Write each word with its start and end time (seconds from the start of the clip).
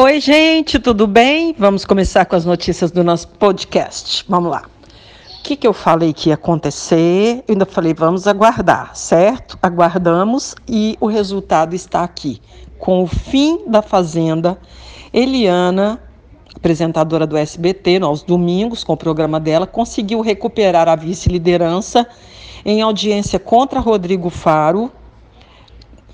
Oi, 0.00 0.20
gente, 0.20 0.78
tudo 0.78 1.08
bem? 1.08 1.52
Vamos 1.58 1.84
começar 1.84 2.24
com 2.24 2.36
as 2.36 2.44
notícias 2.44 2.92
do 2.92 3.02
nosso 3.02 3.26
podcast. 3.26 4.24
Vamos 4.28 4.48
lá. 4.48 4.62
O 5.40 5.42
que, 5.42 5.56
que 5.56 5.66
eu 5.66 5.72
falei 5.72 6.12
que 6.12 6.28
ia 6.28 6.36
acontecer? 6.36 7.42
Eu 7.48 7.54
ainda 7.54 7.66
falei, 7.66 7.92
vamos 7.92 8.28
aguardar, 8.28 8.94
certo? 8.94 9.58
Aguardamos 9.60 10.54
e 10.68 10.96
o 11.00 11.08
resultado 11.08 11.74
está 11.74 12.04
aqui. 12.04 12.40
Com 12.78 13.02
o 13.02 13.08
fim 13.08 13.64
da 13.66 13.82
Fazenda, 13.82 14.56
Eliana 15.12 16.00
apresentadora 16.54 17.26
do 17.26 17.36
SBT, 17.36 17.98
aos 18.00 18.22
domingos, 18.22 18.84
com 18.84 18.92
o 18.92 18.96
programa 18.96 19.40
dela, 19.40 19.66
conseguiu 19.66 20.20
recuperar 20.20 20.88
a 20.88 20.94
vice-liderança 20.94 22.06
em 22.64 22.82
audiência 22.82 23.40
contra 23.40 23.80
Rodrigo 23.80 24.30
Faro. 24.30 24.92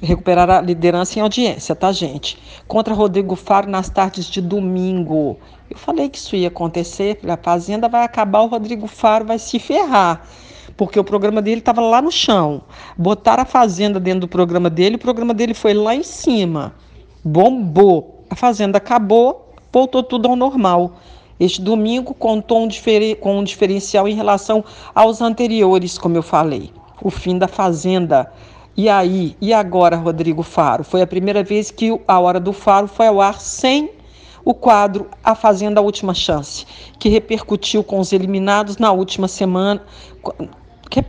Recuperar 0.05 0.51
a 0.51 0.61
liderança 0.61 1.19
em 1.19 1.23
audiência, 1.23 1.75
tá, 1.75 1.91
gente? 1.91 2.39
Contra 2.69 2.93
Rodrigo 2.93 3.35
Faro 3.35 3.71
nas 3.71 3.89
tardes 3.89 4.27
de 4.27 4.41
domingo. 4.41 5.39
Eu 5.71 5.79
falei 5.79 6.09
que 6.09 6.19
isso 6.19 6.37
ia 6.37 6.49
acontecer. 6.49 7.19
A 7.27 7.37
Fazenda 7.37 7.89
vai 7.89 8.05
acabar, 8.05 8.43
o 8.43 8.47
Rodrigo 8.47 8.87
Faro 8.87 9.25
vai 9.25 9.39
se 9.39 9.59
ferrar 9.59 10.23
porque 10.77 10.99
o 10.99 11.05
programa 11.05 11.41
dele 11.41 11.61
estava 11.61 11.81
lá 11.81 12.03
no 12.03 12.11
chão. 12.11 12.63
Botaram 12.97 13.43
a 13.43 13.47
Fazenda 13.47 14.01
dentro 14.01 14.21
do 14.21 14.29
programa 14.29 14.69
dele, 14.69 14.97
o 14.97 14.99
programa 14.99 15.33
dele 15.33 15.55
foi 15.55 15.73
lá 15.73 15.95
em 15.95 16.03
cima. 16.03 16.75
Bombou. 17.25 18.25
A 18.29 18.35
Fazenda 18.35 18.79
acabou, 18.79 19.55
voltou 19.73 20.03
tudo 20.03 20.29
ao 20.29 20.37
normal. 20.37 20.95
Este 21.39 21.61
domingo 21.61 22.15
contou 22.15 22.63
um 22.63 22.69
com 23.21 23.39
um 23.39 23.45
diferencial 23.45 24.09
em 24.09 24.15
relação 24.15 24.65
aos 24.95 25.21
anteriores, 25.21 25.99
como 25.99 26.17
eu 26.17 26.23
falei. 26.23 26.73
O 27.03 27.11
fim 27.11 27.39
da 27.39 27.49
Fazenda. 27.49 28.33
E 28.77 28.89
aí? 28.89 29.37
E 29.41 29.53
agora, 29.53 29.97
Rodrigo 29.97 30.43
Faro? 30.43 30.83
Foi 30.83 31.01
a 31.01 31.07
primeira 31.07 31.45
vez 31.45 31.71
que 31.71 31.97
a 32.09 32.19
Hora 32.19 32.41
do 32.41 32.53
Faro 32.53 32.89
foi 32.89 33.07
ao 33.07 33.21
ar 33.21 33.41
sem 33.41 33.91
o 34.45 34.53
quadro 34.53 35.09
A 35.23 35.35
Fazenda 35.35 35.81
Última 35.81 36.13
Chance, 36.13 36.67
que 36.99 37.09
repercutiu 37.09 37.85
com 37.85 38.01
os 38.01 38.13
eliminados 38.13 38.77
na 38.77 38.91
última 38.91 39.29
semana, 39.29 39.81
que 40.91 41.01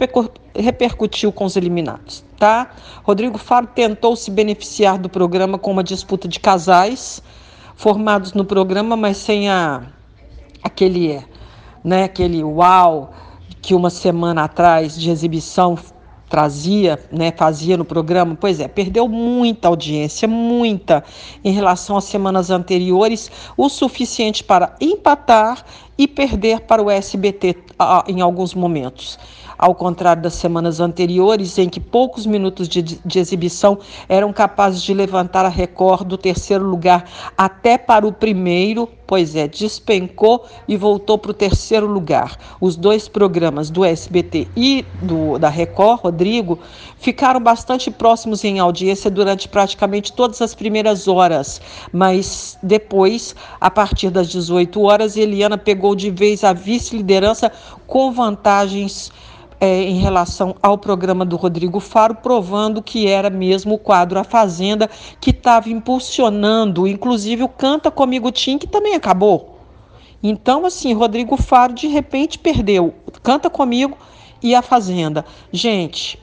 repercutiu 0.56 1.32
com 1.32 1.44
os 1.44 1.56
eliminados, 1.56 2.24
tá? 2.38 2.70
Rodrigo 3.04 3.38
Faro 3.38 3.68
tentou 3.68 4.16
se 4.16 4.30
beneficiar 4.30 4.98
do 5.00 5.10
programa 5.10 5.58
com 5.58 5.72
uma 5.72 5.84
disputa 5.84 6.28
de 6.28 6.40
casais 6.40 7.22
formados 7.76 8.34
no 8.34 8.46
programa, 8.46 8.96
mas 8.96 9.18
sem 9.18 9.50
a 9.50 9.82
aquele, 10.64 11.22
né, 11.84 12.04
aquele 12.06 12.44
uau 12.44 13.12
que 13.62 13.76
uma 13.76 13.90
semana 13.90 14.44
atrás 14.44 14.98
de 14.98 15.10
exibição 15.10 15.78
trazia, 16.30 17.00
né, 17.12 17.32
fazia 17.36 17.78
no 17.78 17.86
programa, 17.86 18.38
pois 18.40 18.60
é, 18.60 18.68
perdeu 18.68 19.08
muita 19.08 19.68
audiência, 19.68 20.28
muita 20.28 21.04
em 21.44 21.52
relação 21.52 21.98
às 21.98 22.06
semanas 22.06 22.50
anteriores, 22.50 23.32
o 23.56 23.70
suficiente 23.70 24.44
para 24.44 24.76
empatar 24.82 25.66
e 25.98 26.08
perder 26.08 26.62
para 26.62 26.82
o 26.82 26.90
SBT 26.90 27.56
em 28.08 28.22
alguns 28.22 28.54
momentos 28.54 29.18
ao 29.58 29.74
contrário 29.74 30.22
das 30.22 30.34
semanas 30.34 30.80
anteriores, 30.80 31.58
em 31.58 31.70
que 31.70 31.80
poucos 31.80 32.26
minutos 32.26 32.68
de, 32.68 32.82
de 32.82 33.20
exibição 33.20 33.78
eram 34.08 34.32
capazes 34.34 34.82
de 34.82 34.94
levantar 34.94 35.46
a 35.46 35.50
Record 35.50 36.08
do 36.08 36.18
terceiro 36.18 36.66
lugar 36.66 37.06
até 37.38 37.78
para 37.78 38.08
o 38.08 38.12
primeiro, 38.12 38.90
pois 39.08 39.36
é, 39.36 39.48
despencou 39.48 40.46
e 40.68 40.76
voltou 40.76 41.18
para 41.18 41.32
o 41.32 41.34
terceiro 41.34 41.86
lugar. 41.86 42.38
Os 42.60 42.76
dois 42.76 43.08
programas 43.08 43.70
do 43.70 43.86
SBT 43.86 44.48
e 44.56 44.86
do, 45.02 45.38
da 45.38 45.50
Record, 45.50 46.02
Rodrigo, 46.02 46.60
ficaram 47.00 47.40
bastante 47.40 47.92
próximos 47.92 48.44
em 48.44 48.60
audiência 48.60 49.12
durante 49.12 49.48
praticamente 49.48 50.12
todas 50.14 50.42
as 50.42 50.56
primeiras 50.56 51.08
horas, 51.08 51.62
mas 51.92 52.58
depois, 52.62 53.36
a 53.60 53.70
partir 53.70 54.10
das 54.10 54.28
18 54.28 54.82
horas, 54.82 55.16
Eliana 55.16 55.58
pegou 55.58 55.96
de 55.96 56.10
vez 56.10 56.44
a 56.44 56.54
vice-liderança 56.54 57.52
com 57.86 58.12
vantagens 58.12 59.12
é, 59.66 59.84
em 59.84 60.00
relação 60.00 60.56
ao 60.62 60.78
programa 60.78 61.26
do 61.26 61.36
Rodrigo 61.36 61.80
Faro, 61.80 62.16
provando 62.16 62.84
que 62.84 63.08
era 63.08 63.30
mesmo 63.30 63.76
o 63.76 63.80
quadro 63.80 64.20
A 64.20 64.24
Fazenda 64.24 64.90
que 65.20 65.32
estava 65.32 65.70
impulsionando, 65.70 66.88
inclusive 66.88 67.44
o 67.44 67.50
Canta 67.50 67.90
Comigo 67.90 68.32
Tim, 68.32 68.58
que 68.58 68.68
também 68.68 68.94
acabou. 68.94 69.58
Então, 70.22 70.66
assim, 70.66 70.94
Rodrigo 70.94 71.36
Faro 71.36 71.74
de 71.74 71.88
repente 71.88 72.38
perdeu 72.38 72.94
Canta 73.24 73.50
Comigo 73.50 73.98
e 74.42 74.54
A 74.54 74.62
Fazenda. 74.62 75.26
Gente, 75.52 76.20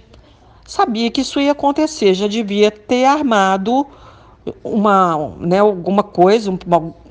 sabia 0.64 1.10
que 1.10 1.20
isso 1.22 1.40
ia 1.40 1.52
acontecer, 1.52 2.14
já 2.14 2.28
devia 2.28 2.70
ter 2.70 3.04
armado 3.04 3.86
uma, 4.62 5.34
né, 5.38 5.58
alguma 5.58 6.02
coisa, 6.02 6.50
um, 6.50 6.58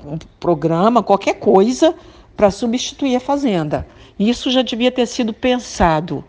um 0.06 0.18
programa, 0.40 1.02
qualquer 1.02 1.34
coisa 1.34 1.94
para 2.36 2.50
substituir 2.50 3.16
a 3.16 3.20
Fazenda. 3.20 3.86
Isso 4.18 4.50
já 4.50 4.62
devia 4.62 4.90
ter 4.90 5.06
sido 5.06 5.32
pensado. 5.32 6.24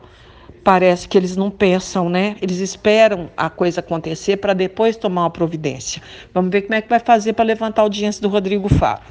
Parece 0.63 1.07
que 1.07 1.17
eles 1.17 1.35
não 1.35 1.51
pensam, 1.51 2.09
né? 2.09 2.37
Eles 2.41 2.59
esperam 2.59 3.29
a 3.35 3.49
coisa 3.49 3.81
acontecer 3.81 4.37
para 4.37 4.53
depois 4.53 4.95
tomar 4.95 5.23
uma 5.23 5.29
providência. 5.29 6.01
Vamos 6.33 6.51
ver 6.51 6.61
como 6.61 6.75
é 6.75 6.81
que 6.81 6.89
vai 6.89 6.99
fazer 6.99 7.33
para 7.33 7.43
levantar 7.43 7.81
a 7.81 7.85
audiência 7.85 8.21
do 8.21 8.29
Rodrigo 8.29 8.69
Faro. 8.69 9.01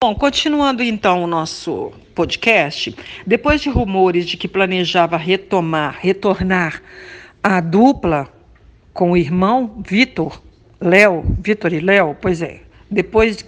Bom, 0.00 0.14
continuando 0.14 0.82
então 0.82 1.24
o 1.24 1.26
nosso 1.26 1.90
podcast, 2.14 2.94
depois 3.26 3.60
de 3.60 3.70
rumores 3.70 4.26
de 4.26 4.36
que 4.36 4.46
planejava 4.46 5.16
retomar, 5.16 5.98
retornar 6.00 6.82
a 7.42 7.60
dupla 7.60 8.28
com 8.92 9.12
o 9.12 9.16
irmão 9.16 9.82
Vitor, 9.84 10.40
Léo, 10.80 11.24
Vitor 11.40 11.72
e 11.72 11.80
Léo, 11.80 12.16
pois 12.20 12.42
é, 12.42 12.60
depois 12.90 13.44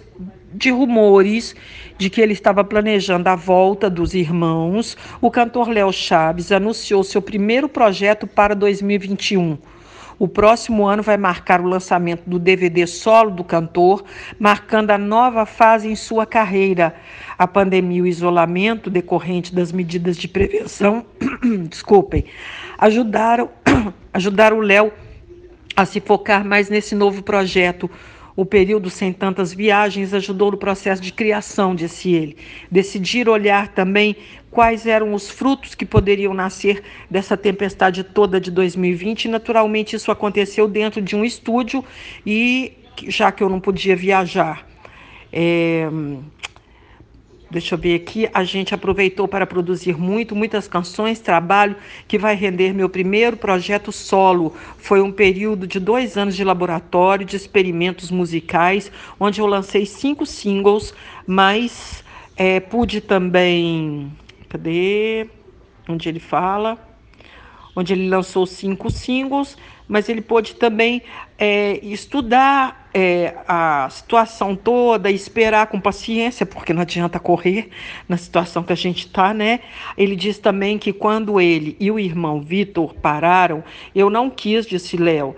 de 0.57 0.71
rumores 0.71 1.55
de 1.97 2.09
que 2.09 2.19
ele 2.19 2.33
estava 2.33 2.63
planejando 2.63 3.29
a 3.29 3.35
volta 3.35 3.89
dos 3.89 4.15
irmãos, 4.15 4.97
o 5.21 5.29
cantor 5.29 5.69
Léo 5.69 5.93
Chaves 5.93 6.51
anunciou 6.51 7.03
seu 7.03 7.21
primeiro 7.21 7.69
projeto 7.69 8.25
para 8.25 8.55
2021. 8.55 9.57
O 10.19 10.27
próximo 10.27 10.87
ano 10.87 11.03
vai 11.03 11.15
marcar 11.15 11.61
o 11.61 11.67
lançamento 11.67 12.23
do 12.27 12.39
DVD 12.39 12.87
solo 12.87 13.29
do 13.29 13.43
cantor, 13.43 14.03
marcando 14.39 14.89
a 14.89 14.97
nova 14.97 15.45
fase 15.45 15.87
em 15.87 15.95
sua 15.95 16.25
carreira. 16.25 16.95
A 17.37 17.45
pandemia 17.45 17.99
e 17.99 18.01
o 18.01 18.07
isolamento 18.07 18.89
decorrente 18.89 19.53
das 19.53 19.71
medidas 19.71 20.17
de 20.17 20.27
prevenção, 20.27 21.05
desculpem, 21.69 22.25
ajudaram, 22.79 23.51
ajudaram 24.11 24.57
o 24.57 24.61
Léo 24.61 24.91
a 25.75 25.85
se 25.85 25.99
focar 25.99 26.43
mais 26.43 26.67
nesse 26.67 26.95
novo 26.95 27.21
projeto 27.21 27.87
o 28.37 28.45
período 28.45 28.87
sem 28.87 29.11
tantas 29.11 29.51
viagens 29.51 30.13
ajudou 30.13 30.51
no 30.51 30.57
processo 30.57 31.01
de 31.01 31.11
criação, 31.11 31.73
disse 31.73 32.13
ele. 32.13 32.37
Decidir 32.71 33.27
olhar 33.27 33.69
também 33.69 34.15
quais 34.51 34.85
eram 34.85 35.15
os 35.15 35.27
frutos 35.27 35.73
que 35.73 35.83
poderiam 35.83 36.35
nascer 36.35 36.83
dessa 37.09 37.35
tempestade 37.35 38.03
toda 38.03 38.39
de 38.39 38.51
2020. 38.51 39.25
E, 39.25 39.27
naturalmente, 39.27 39.95
isso 39.95 40.11
aconteceu 40.11 40.67
dentro 40.67 41.01
de 41.01 41.15
um 41.15 41.25
estúdio 41.25 41.83
e 42.23 42.73
já 43.07 43.31
que 43.31 43.43
eu 43.43 43.49
não 43.49 43.59
podia 43.59 43.95
viajar. 43.95 44.67
É, 45.33 45.89
Deixa 47.49 47.75
eu 47.75 47.79
ver 47.79 47.95
aqui. 47.95 48.29
A 48.33 48.43
gente 48.43 48.75
aproveitou 48.75 49.27
para 49.27 49.47
produzir 49.47 49.97
muito, 49.97 50.35
muitas 50.35 50.67
canções, 50.67 51.19
trabalho 51.19 51.77
que 52.07 52.17
vai 52.17 52.35
render 52.35 52.73
meu 52.73 52.89
primeiro 52.89 53.37
projeto 53.37 53.91
solo. 53.91 54.53
Foi 54.77 55.01
um 55.01 55.11
período 55.11 55.65
de 55.65 55.79
dois 55.79 56.17
anos 56.17 56.35
de 56.35 56.43
laboratório, 56.43 57.25
de 57.25 57.37
experimentos 57.37 58.11
musicais, 58.11 58.91
onde 59.19 59.39
eu 59.39 59.45
lancei 59.45 59.85
cinco 59.85 60.25
singles, 60.25 60.93
mas 61.25 62.03
é, 62.35 62.59
pude 62.59 62.99
também. 62.99 64.11
Cadê? 64.49 65.27
Onde 65.87 66.09
ele 66.09 66.19
fala? 66.19 66.77
Onde 67.73 67.93
ele 67.93 68.09
lançou 68.09 68.45
cinco 68.45 68.89
singles 68.89 69.55
mas 69.87 70.09
ele 70.09 70.21
pôde 70.21 70.55
também 70.55 71.01
é, 71.37 71.79
estudar 71.81 72.86
é, 72.99 73.35
a 73.47 73.87
situação 73.91 74.55
toda, 74.55 75.11
esperar 75.11 75.67
com 75.67 75.79
paciência, 75.79 76.47
porque 76.47 76.73
não 76.73 76.81
adianta 76.81 77.19
correr 77.19 77.69
na 78.09 78.17
situação 78.17 78.63
que 78.63 78.73
a 78.73 78.75
gente 78.75 79.05
está, 79.05 79.35
né? 79.35 79.59
Ele 79.95 80.15
diz 80.15 80.39
também 80.39 80.79
que 80.79 80.91
quando 80.91 81.39
ele 81.39 81.77
e 81.79 81.91
o 81.91 81.99
irmão 81.99 82.41
Vitor 82.41 82.95
pararam, 82.95 83.63
eu 83.93 84.09
não 84.09 84.31
quis, 84.31 84.65
disse 84.65 84.97
Léo, 84.97 85.35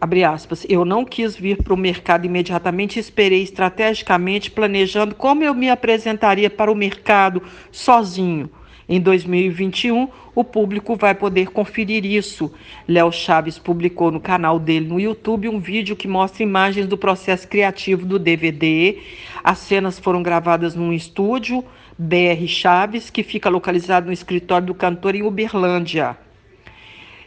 abre 0.00 0.22
aspas, 0.22 0.64
eu 0.68 0.84
não 0.84 1.04
quis 1.04 1.34
vir 1.34 1.60
para 1.60 1.74
o 1.74 1.76
mercado 1.76 2.26
imediatamente, 2.26 3.00
esperei 3.00 3.42
estrategicamente, 3.42 4.48
planejando 4.48 5.12
como 5.16 5.42
eu 5.42 5.52
me 5.52 5.68
apresentaria 5.68 6.48
para 6.48 6.70
o 6.70 6.76
mercado 6.76 7.42
sozinho. 7.72 8.48
Em 8.92 9.00
2021, 9.00 10.08
o 10.34 10.42
público 10.42 10.96
vai 10.96 11.14
poder 11.14 11.50
conferir 11.50 12.04
isso. 12.04 12.52
Léo 12.88 13.12
Chaves 13.12 13.56
publicou 13.56 14.10
no 14.10 14.18
canal 14.18 14.58
dele 14.58 14.88
no 14.88 14.98
YouTube 14.98 15.48
um 15.48 15.60
vídeo 15.60 15.94
que 15.94 16.08
mostra 16.08 16.42
imagens 16.42 16.88
do 16.88 16.98
processo 16.98 17.46
criativo 17.46 18.04
do 18.04 18.18
DVD. 18.18 18.98
As 19.44 19.58
cenas 19.58 19.96
foram 19.96 20.24
gravadas 20.24 20.74
num 20.74 20.92
estúdio 20.92 21.64
BR 21.96 22.44
Chaves, 22.48 23.10
que 23.10 23.22
fica 23.22 23.48
localizado 23.48 24.08
no 24.08 24.12
escritório 24.12 24.66
do 24.66 24.74
cantor 24.74 25.14
em 25.14 25.22
Uberlândia. 25.22 26.18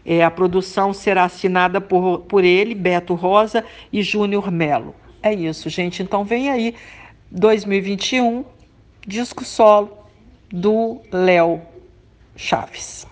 É, 0.06 0.22
a 0.22 0.30
produção 0.30 0.92
será 0.92 1.24
assinada 1.24 1.80
por, 1.80 2.24
por 2.24 2.44
ele, 2.44 2.76
Beto 2.76 3.14
Rosa 3.14 3.64
e 3.90 4.04
Júnior 4.04 4.52
Melo. 4.52 4.94
É 5.22 5.34
isso, 5.34 5.70
gente. 5.70 6.04
Então 6.04 6.26
vem 6.26 6.50
aí 6.50 6.76
2021, 7.32 8.44
disco 9.08 9.46
solo 9.46 10.03
do 10.54 11.02
Léo 11.12 11.60
Chaves. 12.36 13.08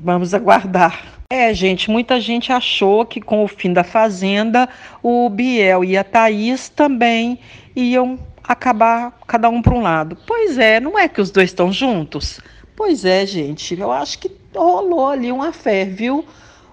Vamos 0.00 0.32
aguardar. 0.32 1.20
É, 1.28 1.52
gente, 1.52 1.90
muita 1.90 2.18
gente 2.18 2.50
achou 2.50 3.04
que 3.04 3.20
com 3.20 3.44
o 3.44 3.48
fim 3.48 3.74
da 3.74 3.84
Fazenda, 3.84 4.66
o 5.02 5.28
Biel 5.28 5.84
e 5.84 5.98
a 5.98 6.02
Thaís 6.02 6.70
também 6.70 7.38
iam 7.74 8.18
acabar 8.42 9.18
cada 9.26 9.50
um 9.50 9.60
para 9.60 9.74
um 9.74 9.82
lado. 9.82 10.16
Pois 10.26 10.56
é, 10.56 10.80
não 10.80 10.98
é 10.98 11.08
que 11.08 11.20
os 11.20 11.30
dois 11.30 11.50
estão 11.50 11.70
juntos? 11.70 12.40
Pois 12.74 13.04
é, 13.04 13.26
gente, 13.26 13.78
eu 13.78 13.92
acho 13.92 14.18
que 14.18 14.30
rolou 14.54 15.08
ali 15.08 15.30
uma 15.30 15.52
fé, 15.52 15.84
viu? 15.84 16.24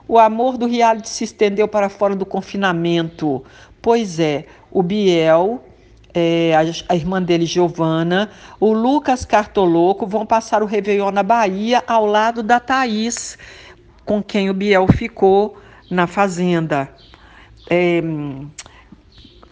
O 0.07 0.17
amor 0.17 0.57
do 0.57 0.65
reality 0.65 1.09
se 1.09 1.25
estendeu 1.25 1.67
para 1.67 1.89
fora 1.89 2.15
do 2.15 2.25
confinamento. 2.25 3.43
Pois 3.81 4.17
é, 4.17 4.45
o 4.71 4.81
Biel 4.81 5.61
é, 6.13 6.53
a, 6.55 6.93
a, 6.93 6.95
irmã 6.95 7.21
dele, 7.21 7.45
Giovana, 7.45 8.29
o 8.59 8.71
Lucas 8.71 9.25
Cartoloco 9.25 10.05
vão 10.05 10.25
passar 10.25 10.61
o 10.61 10.65
Réveillon 10.65 11.11
na 11.11 11.23
Bahia 11.23 11.83
ao 11.87 12.05
lado 12.05 12.43
da 12.43 12.59
Thaís, 12.59 13.37
com 14.05 14.21
quem 14.21 14.49
o 14.49 14.53
Biel 14.53 14.87
ficou 14.87 15.57
na 15.89 16.05
fazenda. 16.05 16.89
É, 17.69 18.01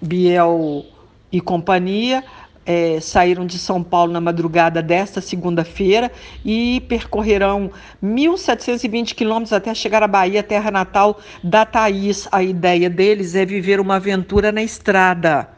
Biel 0.01 0.85
e 1.31 1.39
companhia 1.39 2.23
é, 2.71 3.01
saíram 3.01 3.45
de 3.45 3.59
São 3.59 3.83
Paulo 3.83 4.13
na 4.13 4.21
madrugada 4.21 4.81
desta 4.81 5.19
segunda-feira 5.19 6.09
e 6.45 6.81
percorrerão 6.87 7.69
1.720 8.01 9.13
quilômetros 9.13 9.51
até 9.51 9.73
chegar 9.75 10.01
à 10.01 10.07
Bahia, 10.07 10.41
terra 10.41 10.71
natal 10.71 11.19
da 11.43 11.65
Thaís. 11.65 12.29
A 12.31 12.41
ideia 12.41 12.89
deles 12.89 13.35
é 13.35 13.45
viver 13.45 13.79
uma 13.81 13.95
aventura 13.97 14.51
na 14.51 14.63
estrada 14.63 15.49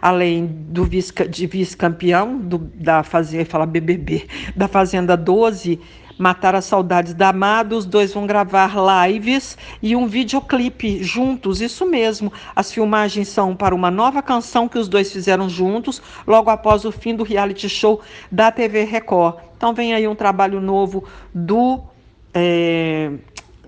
além 0.00 0.46
do 0.46 0.84
vice, 0.84 1.12
de 1.28 1.46
vice-campeão 1.46 2.40
da 2.74 3.02
Fazenda, 3.02 3.44
fala 3.46 3.66
BBB, 3.66 4.28
da 4.54 4.68
Fazenda 4.68 5.16
12, 5.16 5.80
Matar 6.18 6.54
as 6.54 6.64
Saudades 6.64 7.14
da 7.14 7.28
Amada, 7.28 7.76
os 7.76 7.86
dois 7.86 8.12
vão 8.12 8.26
gravar 8.26 8.74
lives 9.06 9.56
e 9.80 9.94
um 9.94 10.06
videoclipe 10.06 11.02
juntos, 11.02 11.60
isso 11.60 11.86
mesmo. 11.86 12.32
As 12.56 12.72
filmagens 12.72 13.28
são 13.28 13.54
para 13.54 13.74
uma 13.74 13.90
nova 13.90 14.20
canção 14.20 14.68
que 14.68 14.78
os 14.78 14.88
dois 14.88 15.12
fizeram 15.12 15.48
juntos, 15.48 16.02
logo 16.26 16.50
após 16.50 16.84
o 16.84 16.90
fim 16.90 17.14
do 17.14 17.22
reality 17.22 17.68
show 17.68 18.00
da 18.32 18.50
TV 18.50 18.84
Record. 18.84 19.36
Então 19.56 19.72
vem 19.72 19.94
aí 19.94 20.08
um 20.08 20.14
trabalho 20.14 20.60
novo 20.60 21.04
do 21.32 21.80
é, 22.34 23.12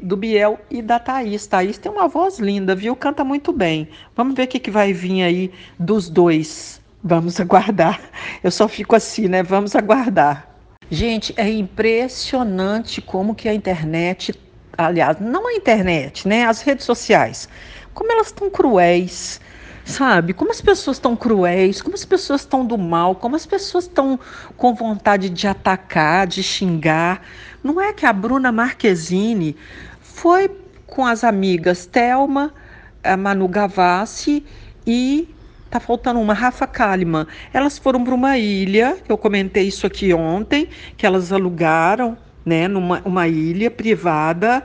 do 0.02 0.16
Biel 0.16 0.58
e 0.70 0.82
da 0.82 0.98
Thaís. 0.98 1.46
Thaís 1.46 1.78
tem 1.78 1.90
uma 1.90 2.08
voz 2.08 2.38
linda, 2.38 2.74
viu? 2.74 2.96
Canta 2.96 3.22
muito 3.24 3.52
bem. 3.52 3.88
Vamos 4.16 4.34
ver 4.34 4.44
o 4.44 4.48
que, 4.48 4.58
que 4.58 4.70
vai 4.70 4.92
vir 4.92 5.22
aí 5.22 5.52
dos 5.78 6.08
dois. 6.08 6.80
Vamos 7.02 7.38
aguardar. 7.40 8.00
Eu 8.42 8.50
só 8.50 8.66
fico 8.68 8.96
assim, 8.96 9.28
né? 9.28 9.42
Vamos 9.42 9.74
aguardar. 9.76 10.49
Gente, 10.90 11.32
é 11.36 11.48
impressionante 11.48 13.00
como 13.00 13.34
que 13.34 13.48
a 13.48 13.54
internet, 13.54 14.34
aliás, 14.76 15.18
não 15.20 15.46
a 15.46 15.52
internet, 15.54 16.26
né? 16.26 16.44
As 16.44 16.62
redes 16.62 16.84
sociais, 16.84 17.48
como 17.94 18.10
elas 18.10 18.28
estão 18.28 18.50
cruéis 18.50 19.40
sabe? 19.84 20.32
Como 20.32 20.50
as 20.50 20.60
pessoas 20.60 20.96
estão 20.96 21.16
cruéis, 21.16 21.82
como 21.82 21.94
as 21.94 22.04
pessoas 22.04 22.42
estão 22.42 22.64
do 22.64 22.78
mal, 22.78 23.14
como 23.14 23.36
as 23.36 23.44
pessoas 23.44 23.84
estão 23.84 24.18
com 24.56 24.74
vontade 24.74 25.28
de 25.28 25.46
atacar, 25.46 26.26
de 26.26 26.42
xingar. 26.42 27.22
Não 27.62 27.80
é 27.80 27.92
que 27.92 28.06
a 28.06 28.12
Bruna 28.12 28.52
Marquezine 28.52 29.56
foi 30.00 30.50
com 30.86 31.04
as 31.06 31.24
amigas 31.24 31.86
Thelma, 31.86 32.54
a 33.02 33.16
Manu 33.16 33.48
Gavassi 33.48 34.44
e 34.86 35.28
tá 35.70 35.80
faltando 35.80 36.20
uma, 36.20 36.34
Rafa 36.34 36.66
Kalimann. 36.66 37.26
Elas 37.52 37.78
foram 37.78 38.02
para 38.02 38.14
uma 38.14 38.36
ilha, 38.36 38.96
eu 39.08 39.16
comentei 39.16 39.68
isso 39.68 39.86
aqui 39.86 40.12
ontem, 40.12 40.68
que 40.96 41.06
elas 41.06 41.32
alugaram, 41.32 42.18
né, 42.44 42.66
numa 42.66 43.00
uma 43.04 43.28
ilha 43.28 43.70
privada 43.70 44.62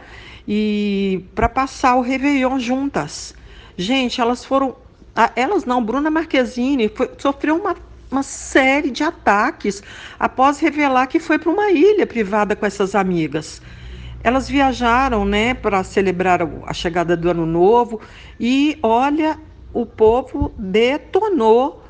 e 0.48 1.24
para 1.36 1.48
passar 1.48 1.96
o 1.96 2.02
Réveillon 2.02 2.60
juntas. 2.60 3.36
Gente, 3.78 4.20
elas 4.20 4.44
foram, 4.44 4.76
elas 5.36 5.66
não, 5.66 5.84
Bruna 5.84 6.10
Marquezine 6.10 6.90
foi, 6.90 7.12
sofreu 7.18 7.56
uma 7.58 7.76
uma 8.12 8.24
série 8.24 8.92
de 8.92 9.04
ataques 9.04 9.84
após 10.20 10.60
revelar 10.60 11.08
que 11.08 11.20
foi 11.20 11.38
para 11.38 11.52
uma 11.52 11.72
ilha 11.72 12.08
privada 12.08 12.56
com 12.56 12.66
essas 12.66 12.96
amigas. 12.96 13.62
Elas 14.24 14.48
viajaram, 14.48 15.26
né, 15.26 15.54
para 15.54 15.84
celebrar 15.84 16.40
a 16.66 16.74
chegada 16.74 17.16
do 17.18 17.30
ano 17.30 17.46
novo 17.46 18.00
e 18.40 18.78
olha, 18.82 19.38
o 19.76 19.86
povo 19.86 20.56
detonou. 20.58 21.84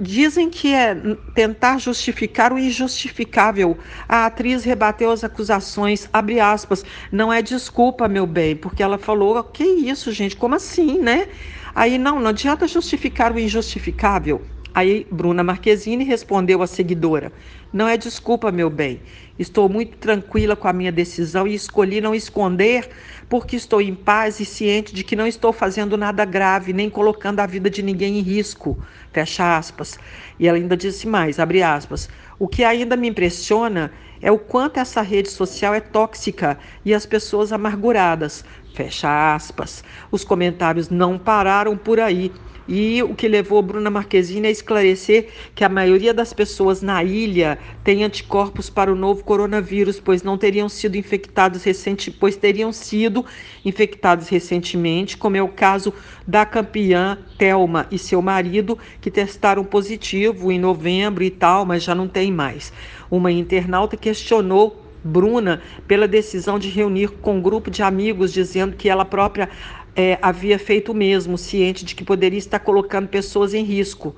Dizem 0.00 0.48
que 0.50 0.72
é 0.72 0.96
tentar 1.34 1.78
justificar 1.78 2.52
o 2.52 2.58
injustificável. 2.58 3.78
A 4.08 4.26
atriz 4.26 4.64
rebateu 4.64 5.10
as 5.10 5.22
acusações, 5.22 6.08
abre 6.12 6.40
aspas, 6.40 6.82
não 7.12 7.30
é 7.32 7.42
desculpa, 7.42 8.08
meu 8.08 8.26
bem, 8.26 8.56
porque 8.56 8.82
ela 8.82 8.98
falou, 8.98 9.44
que 9.44 9.62
isso, 9.62 10.10
gente, 10.10 10.34
como 10.34 10.54
assim, 10.54 10.98
né? 10.98 11.28
Aí 11.74 11.98
não, 11.98 12.18
não 12.18 12.30
adianta 12.30 12.66
justificar 12.66 13.32
o 13.32 13.38
injustificável. 13.38 14.42
Aí 14.74 15.06
Bruna 15.10 15.42
Marquezine 15.42 16.02
respondeu 16.02 16.62
à 16.62 16.66
seguidora: 16.66 17.30
Não 17.72 17.86
é 17.86 17.96
desculpa, 17.96 18.50
meu 18.50 18.70
bem. 18.70 19.02
Estou 19.38 19.68
muito 19.68 19.98
tranquila 19.98 20.56
com 20.56 20.68
a 20.68 20.72
minha 20.72 20.90
decisão 20.90 21.46
e 21.46 21.54
escolhi 21.54 22.00
não 22.00 22.14
esconder, 22.14 22.88
porque 23.28 23.56
estou 23.56 23.82
em 23.82 23.94
paz 23.94 24.40
e 24.40 24.44
ciente 24.44 24.94
de 24.94 25.04
que 25.04 25.16
não 25.16 25.26
estou 25.26 25.52
fazendo 25.52 25.96
nada 25.96 26.24
grave, 26.24 26.72
nem 26.72 26.88
colocando 26.88 27.40
a 27.40 27.46
vida 27.46 27.68
de 27.68 27.82
ninguém 27.82 28.18
em 28.18 28.22
risco. 28.22 28.78
Fecha 29.12 29.58
aspas. 29.58 29.98
E 30.38 30.48
ela 30.48 30.56
ainda 30.56 30.76
disse 30.76 31.06
mais, 31.06 31.38
abre 31.38 31.62
aspas. 31.62 32.08
O 32.38 32.48
que 32.48 32.64
ainda 32.64 32.96
me 32.96 33.08
impressiona 33.08 33.92
é 34.22 34.30
o 34.30 34.38
quanto 34.38 34.78
essa 34.78 35.02
rede 35.02 35.28
social 35.28 35.74
é 35.74 35.80
tóxica 35.80 36.58
e 36.84 36.94
as 36.94 37.04
pessoas 37.04 37.52
amarguradas. 37.52 38.44
Fecha 38.74 39.34
aspas. 39.34 39.84
Os 40.10 40.24
comentários 40.24 40.88
não 40.88 41.18
pararam 41.18 41.76
por 41.76 42.00
aí. 42.00 42.32
E 42.68 43.02
o 43.02 43.14
que 43.14 43.26
levou 43.26 43.60
Bruna 43.60 43.90
Marquezine 43.90 44.46
a 44.46 44.50
esclarecer 44.50 45.28
que 45.54 45.64
a 45.64 45.68
maioria 45.68 46.14
das 46.14 46.32
pessoas 46.32 46.80
na 46.80 47.02
ilha 47.02 47.58
tem 47.82 48.04
anticorpos 48.04 48.70
para 48.70 48.92
o 48.92 48.94
novo 48.94 49.24
coronavírus, 49.24 49.98
pois 49.98 50.22
não 50.22 50.38
teriam 50.38 50.68
sido 50.68 50.96
infectados 50.96 51.64
recente, 51.64 52.10
pois 52.10 52.36
teriam 52.36 52.72
sido 52.72 53.26
infectados 53.64 54.28
recentemente, 54.28 55.16
como 55.16 55.36
é 55.36 55.42
o 55.42 55.48
caso 55.48 55.92
da 56.26 56.46
campeã 56.46 57.18
Telma 57.36 57.88
e 57.90 57.98
seu 57.98 58.22
marido, 58.22 58.78
que 59.00 59.10
testaram 59.10 59.64
positivo 59.64 60.52
em 60.52 60.58
novembro 60.58 61.24
e 61.24 61.30
tal, 61.30 61.66
mas 61.66 61.82
já 61.82 61.96
não 61.96 62.06
tem 62.06 62.30
mais. 62.30 62.72
Uma 63.10 63.32
internauta 63.32 63.96
questionou 63.96 64.81
Bruna 65.04 65.62
pela 65.86 66.06
decisão 66.06 66.58
de 66.58 66.68
reunir 66.68 67.08
com 67.08 67.36
um 67.36 67.42
grupo 67.42 67.70
de 67.70 67.82
amigos, 67.82 68.32
dizendo 68.32 68.76
que 68.76 68.88
ela 68.88 69.04
própria 69.04 69.48
é, 69.94 70.18
havia 70.22 70.58
feito 70.58 70.92
o 70.92 70.94
mesmo, 70.94 71.36
ciente 71.36 71.84
de 71.84 71.94
que 71.94 72.04
poderia 72.04 72.38
estar 72.38 72.58
colocando 72.58 73.08
pessoas 73.08 73.54
em 73.54 73.64
risco. 73.64 74.14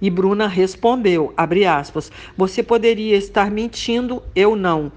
E 0.00 0.08
Bruna 0.08 0.46
respondeu, 0.46 1.34
aspas, 1.36 2.10
você 2.36 2.62
poderia 2.62 3.16
estar 3.16 3.50
mentindo, 3.50 4.22
eu 4.34 4.54
não. 4.54 4.92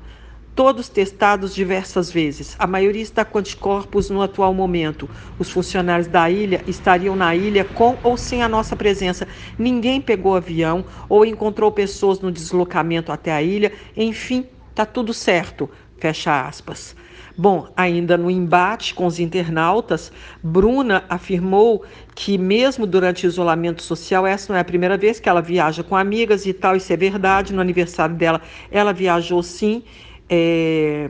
Todos 0.53 0.89
testados 0.89 1.55
diversas 1.55 2.11
vezes. 2.11 2.55
A 2.59 2.67
maioria 2.67 3.01
está 3.01 3.23
com 3.23 3.39
anticorpos 3.39 4.09
no 4.09 4.21
atual 4.21 4.53
momento. 4.53 5.09
Os 5.39 5.49
funcionários 5.49 6.07
da 6.07 6.29
ilha 6.29 6.61
estariam 6.67 7.15
na 7.15 7.33
ilha 7.33 7.63
com 7.63 7.97
ou 8.03 8.17
sem 8.17 8.43
a 8.43 8.49
nossa 8.49 8.75
presença. 8.75 9.27
Ninguém 9.57 10.01
pegou 10.01 10.35
avião 10.35 10.85
ou 11.07 11.25
encontrou 11.25 11.71
pessoas 11.71 12.19
no 12.19 12.31
deslocamento 12.31 13.13
até 13.13 13.31
a 13.31 13.41
ilha. 13.41 13.71
Enfim, 13.95 14.45
tá 14.73 14.85
tudo 14.85 15.13
certo. 15.13 15.69
Fecha 15.97 16.47
aspas. 16.47 16.95
Bom, 17.37 17.71
ainda 17.77 18.17
no 18.17 18.29
embate 18.29 18.93
com 18.93 19.05
os 19.05 19.19
internautas, 19.19 20.11
Bruna 20.43 21.05
afirmou 21.07 21.83
que, 22.15 22.37
mesmo 22.37 22.85
durante 22.85 23.25
o 23.25 23.29
isolamento 23.29 23.81
social, 23.81 24.27
essa 24.27 24.51
não 24.51 24.57
é 24.57 24.61
a 24.61 24.65
primeira 24.65 24.97
vez 24.97 25.19
que 25.19 25.29
ela 25.29 25.41
viaja 25.41 25.83
com 25.83 25.95
amigas 25.95 26.45
e 26.45 26.53
tal, 26.53 26.75
isso 26.75 26.91
é 26.91 26.97
verdade. 26.97 27.53
No 27.53 27.61
aniversário 27.61 28.15
dela, 28.15 28.41
ela 28.69 28.91
viajou 28.91 29.41
sim, 29.41 29.83
é, 30.29 31.09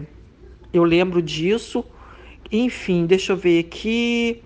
eu 0.72 0.84
lembro 0.84 1.22
disso. 1.22 1.84
Enfim, 2.52 3.06
deixa 3.06 3.34
eu 3.34 3.38
ver 3.38 3.60
aqui. 3.60 4.44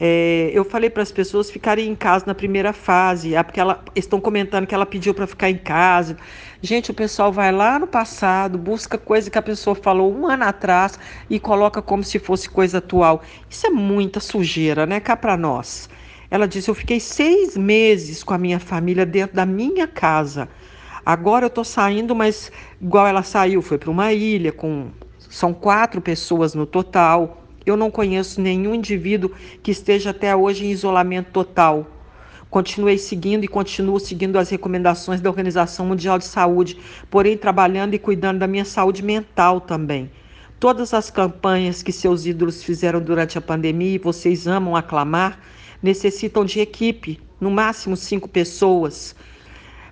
É, 0.00 0.50
eu 0.54 0.64
falei 0.64 0.88
para 0.88 1.02
as 1.02 1.10
pessoas 1.10 1.50
ficarem 1.50 1.88
em 1.88 1.94
casa 1.96 2.24
na 2.26 2.34
primeira 2.34 2.72
fase, 2.72 3.32
porque 3.44 3.58
ela, 3.58 3.82
estão 3.96 4.20
comentando 4.20 4.66
que 4.66 4.74
ela 4.74 4.86
pediu 4.86 5.12
para 5.12 5.26
ficar 5.26 5.50
em 5.50 5.56
casa. 5.56 6.16
Gente, 6.62 6.90
o 6.90 6.94
pessoal 6.94 7.32
vai 7.32 7.50
lá 7.50 7.78
no 7.78 7.86
passado, 7.86 8.56
busca 8.56 8.96
coisa 8.96 9.28
que 9.28 9.38
a 9.38 9.42
pessoa 9.42 9.74
falou 9.74 10.14
um 10.14 10.26
ano 10.26 10.44
atrás 10.44 10.98
e 11.28 11.40
coloca 11.40 11.82
como 11.82 12.04
se 12.04 12.18
fosse 12.18 12.48
coisa 12.48 12.78
atual. 12.78 13.22
Isso 13.50 13.66
é 13.66 13.70
muita 13.70 14.20
sujeira, 14.20 14.86
né? 14.86 15.00
Cá 15.00 15.16
para 15.16 15.36
nós. 15.36 15.88
Ela 16.30 16.46
disse: 16.46 16.70
Eu 16.70 16.74
fiquei 16.74 17.00
seis 17.00 17.56
meses 17.56 18.22
com 18.22 18.34
a 18.34 18.38
minha 18.38 18.60
família 18.60 19.04
dentro 19.04 19.34
da 19.34 19.46
minha 19.46 19.88
casa. 19.88 20.48
Agora 21.04 21.46
eu 21.46 21.48
estou 21.48 21.64
saindo, 21.64 22.14
mas 22.14 22.52
igual 22.80 23.06
ela 23.06 23.22
saiu, 23.22 23.62
foi 23.62 23.78
para 23.78 23.90
uma 23.90 24.12
ilha 24.12 24.52
com. 24.52 24.90
São 25.18 25.52
quatro 25.52 26.00
pessoas 26.00 26.54
no 26.54 26.66
total. 26.66 27.47
Eu 27.68 27.76
não 27.76 27.90
conheço 27.90 28.40
nenhum 28.40 28.74
indivíduo 28.74 29.30
que 29.62 29.70
esteja 29.70 30.10
até 30.10 30.34
hoje 30.34 30.64
em 30.64 30.70
isolamento 30.70 31.30
total. 31.32 31.86
Continuei 32.50 32.96
seguindo 32.96 33.44
e 33.44 33.48
continuo 33.48 34.00
seguindo 34.00 34.38
as 34.38 34.48
recomendações 34.48 35.20
da 35.20 35.28
Organização 35.28 35.84
Mundial 35.84 36.18
de 36.18 36.24
Saúde, 36.24 36.78
porém 37.10 37.36
trabalhando 37.36 37.94
e 37.94 37.98
cuidando 37.98 38.38
da 38.38 38.46
minha 38.46 38.64
saúde 38.64 39.02
mental 39.02 39.60
também. 39.60 40.10
Todas 40.58 40.94
as 40.94 41.10
campanhas 41.10 41.82
que 41.82 41.92
seus 41.92 42.24
ídolos 42.24 42.62
fizeram 42.64 43.00
durante 43.00 43.36
a 43.36 43.40
pandemia 43.40 43.96
e 43.96 43.98
vocês 43.98 44.46
amam 44.46 44.74
aclamar 44.74 45.38
necessitam 45.82 46.44
de 46.44 46.60
equipe, 46.60 47.20
no 47.40 47.50
máximo 47.50 47.96
cinco 47.96 48.28
pessoas. 48.28 49.14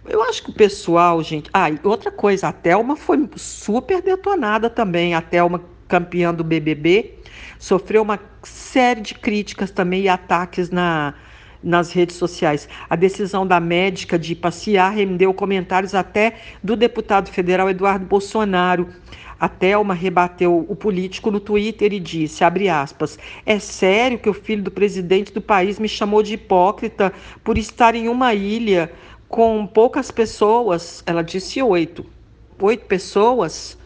Eu 0.09 0.23
acho 0.23 0.43
que 0.43 0.51
o 0.51 0.55
pessoal, 0.55 1.23
gente. 1.23 1.51
Ah, 1.53 1.71
e 1.71 1.79
outra 1.83 2.11
coisa, 2.11 2.49
a 2.49 2.53
Thelma 2.53 2.97
foi 2.97 3.29
super 3.37 4.01
detonada 4.01 4.71
também. 4.71 5.15
A 5.15 5.21
Thelma, 5.21 5.63
campeã 5.89 6.33
do 6.33 6.45
BBB, 6.45 7.15
sofreu 7.59 8.03
uma 8.03 8.19
série 8.43 9.01
de 9.01 9.15
críticas 9.15 9.71
também 9.71 10.03
e 10.03 10.09
ataques 10.09 10.71
na, 10.71 11.15
nas 11.63 11.93
redes 11.93 12.17
sociais. 12.17 12.69
A 12.89 12.97
decisão 12.97 13.47
da 13.47 13.59
médica 13.59 14.19
de 14.19 14.35
passear 14.35 14.95
rendeu 14.95 15.33
comentários 15.35 15.95
até 15.95 16.37
do 16.63 16.77
deputado 16.77 17.31
federal 17.31 17.69
Eduardo 17.69 18.07
Bolsonaro. 18.07 18.89
A 19.39 19.49
Thelma 19.49 19.93
rebateu 19.93 20.65
o 20.67 20.75
político 20.75 21.31
no 21.31 21.39
Twitter 21.39 21.93
e 21.93 22.01
disse, 22.01 22.43
aspas, 22.43 23.19
é 23.45 23.59
sério 23.59 24.19
que 24.19 24.31
o 24.31 24.35
filho 24.35 24.63
do 24.63 24.71
presidente 24.71 25.31
do 25.31 25.43
país 25.43 25.79
me 25.79 25.89
chamou 25.89 26.23
de 26.23 26.35
hipócrita 26.35 27.13
por 27.45 27.59
estar 27.59 27.95
em 27.95 28.09
uma 28.09 28.33
ilha 28.33 28.91
com 29.29 29.67
poucas 29.67 30.11
pessoas, 30.11 31.03
ela 31.05 31.23
disse 31.23 31.61
oito, 31.61 32.07
oito 32.61 32.87
pessoas, 32.87 33.77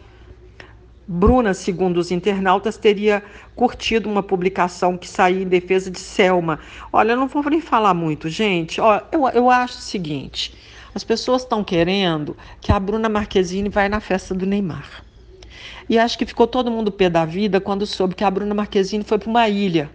Bruna, 1.07 1.53
segundo 1.53 1.97
os 1.97 2.11
internautas, 2.11 2.77
teria 2.77 3.23
curtido 3.55 4.09
uma 4.09 4.21
publicação 4.21 4.97
que 4.97 5.07
saía 5.07 5.41
em 5.41 5.47
defesa 5.47 5.89
de 5.89 5.99
Selma. 5.99 6.59
Olha, 6.93 7.13
eu 7.13 7.17
não 7.17 7.27
vou 7.27 7.43
nem 7.49 7.59
falar 7.59 7.93
muito, 7.93 8.29
gente. 8.29 8.79
Ó, 8.79 9.01
eu, 9.11 9.27
eu 9.29 9.49
acho 9.49 9.79
o 9.79 9.81
seguinte: 9.81 10.53
as 10.93 11.03
pessoas 11.03 11.41
estão 11.41 11.63
querendo 11.63 12.37
que 12.59 12.71
a 12.71 12.79
Bruna 12.79 13.09
Marquezine 13.09 13.69
vai 13.69 13.89
na 13.89 13.99
festa 13.99 14.33
do 14.33 14.45
Neymar. 14.45 15.03
E 15.89 15.97
acho 15.97 16.17
que 16.17 16.25
ficou 16.25 16.47
todo 16.47 16.71
mundo 16.71 16.91
pé 16.91 17.09
da 17.09 17.25
vida 17.25 17.59
quando 17.59 17.85
soube 17.85 18.15
que 18.15 18.23
a 18.23 18.31
Bruna 18.31 18.53
Marquezine 18.53 19.03
foi 19.03 19.17
para 19.17 19.29
uma 19.29 19.49
ilha. 19.49 19.89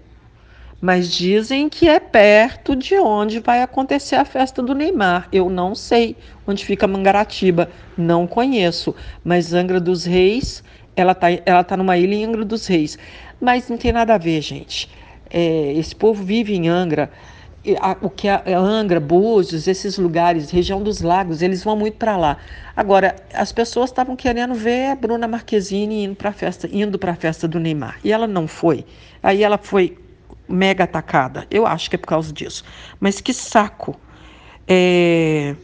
Mas 0.80 1.10
dizem 1.10 1.70
que 1.70 1.88
é 1.88 1.98
perto 1.98 2.76
de 2.76 2.96
onde 2.96 3.40
vai 3.40 3.62
acontecer 3.62 4.16
a 4.16 4.24
festa 4.24 4.62
do 4.62 4.74
Neymar. 4.74 5.26
Eu 5.32 5.48
não 5.48 5.74
sei 5.74 6.16
onde 6.46 6.64
fica 6.64 6.86
Mangaratiba, 6.86 7.70
não 7.96 8.26
conheço. 8.26 8.94
Mas 9.24 9.54
Angra 9.54 9.80
dos 9.80 10.04
Reis 10.04 10.62
ela 10.96 11.12
está 11.12 11.26
ela 11.44 11.62
tá 11.62 11.76
numa 11.76 11.96
ilha 11.96 12.14
em 12.14 12.24
Angra 12.24 12.44
dos 12.44 12.66
Reis. 12.66 12.98
Mas 13.40 13.68
não 13.68 13.76
tem 13.76 13.92
nada 13.92 14.14
a 14.14 14.18
ver, 14.18 14.40
gente. 14.40 14.88
É, 15.30 15.72
esse 15.74 15.94
povo 15.94 16.24
vive 16.24 16.54
em 16.54 16.68
Angra. 16.68 17.10
O 18.00 18.08
que 18.08 18.28
é 18.28 18.54
Angra, 18.54 19.00
Búzios, 19.00 19.66
esses 19.66 19.98
lugares, 19.98 20.50
região 20.50 20.80
dos 20.80 21.00
lagos, 21.00 21.42
eles 21.42 21.64
vão 21.64 21.76
muito 21.76 21.96
para 21.96 22.16
lá. 22.16 22.36
Agora, 22.76 23.16
as 23.34 23.50
pessoas 23.50 23.90
estavam 23.90 24.14
querendo 24.14 24.54
ver 24.54 24.92
a 24.92 24.94
Bruna 24.94 25.26
Marquezine 25.26 26.04
indo 26.04 26.14
para 26.14 26.30
a 26.30 26.32
festa, 26.32 26.68
indo 26.72 26.96
para 26.96 27.10
a 27.10 27.16
festa 27.16 27.48
do 27.48 27.58
Neymar, 27.58 27.98
e 28.04 28.12
ela 28.12 28.28
não 28.28 28.46
foi. 28.46 28.84
Aí 29.20 29.42
ela 29.42 29.58
foi 29.58 29.98
mega 30.48 30.84
atacada. 30.84 31.44
Eu 31.50 31.66
acho 31.66 31.90
que 31.90 31.96
é 31.96 31.98
por 31.98 32.06
causa 32.06 32.32
disso. 32.32 32.64
Mas 33.00 33.20
que 33.20 33.34
saco. 33.34 33.98
É... 34.68 35.56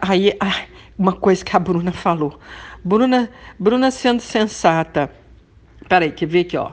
Aí, 0.00 0.32
uma 0.98 1.12
coisa 1.12 1.44
que 1.44 1.56
a 1.56 1.58
Bruna 1.58 1.92
falou. 1.92 2.38
Bruna, 2.84 3.30
Bruna 3.58 3.90
sendo 3.90 4.20
sensata. 4.20 5.10
Peraí, 5.88 6.12
quer 6.12 6.26
ver 6.26 6.40
aqui, 6.40 6.56
ó. 6.56 6.72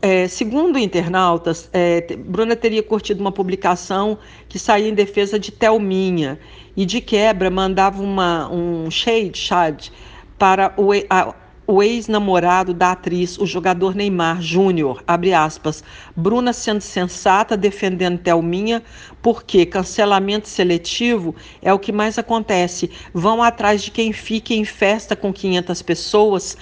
É, 0.00 0.28
segundo 0.28 0.78
internautas, 0.78 1.68
é, 1.72 2.16
Bruna 2.16 2.54
teria 2.54 2.82
curtido 2.82 3.20
uma 3.20 3.32
publicação 3.32 4.18
que 4.48 4.58
saía 4.58 4.88
em 4.88 4.94
defesa 4.94 5.38
de 5.38 5.50
Thelminha 5.50 6.38
e 6.76 6.86
de 6.86 7.00
quebra 7.00 7.50
mandava 7.50 8.00
uma, 8.00 8.48
um 8.50 8.88
shade, 8.90 9.36
shade 9.36 9.92
para 10.38 10.72
o, 10.76 10.90
a, 11.10 11.34
o 11.66 11.82
ex-namorado 11.82 12.74
da 12.74 12.92
atriz, 12.92 13.38
o 13.38 13.46
jogador 13.46 13.94
Neymar 13.94 14.42
Júnior, 14.42 15.02
abre 15.06 15.32
aspas, 15.32 15.82
Bruna 16.14 16.52
sendo 16.52 16.80
sensata 16.80 17.56
defendendo 17.56 18.18
Thelminha, 18.18 18.82
porque 19.22 19.64
cancelamento 19.64 20.48
seletivo 20.48 21.34
é 21.62 21.72
o 21.72 21.78
que 21.78 21.92
mais 21.92 22.18
acontece. 22.18 22.90
Vão 23.12 23.42
atrás 23.42 23.82
de 23.82 23.90
quem 23.90 24.12
fica 24.12 24.52
em 24.52 24.64
festa 24.64 25.16
com 25.16 25.32
500 25.32 25.82
pessoas. 25.82 26.56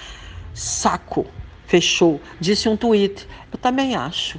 Saco. 0.54 1.26
Fechou. 1.66 2.21
Disse 2.38 2.68
um 2.68 2.76
tweet. 2.76 3.26
Eu 3.50 3.59
também 3.59 3.97
acho. 3.97 4.38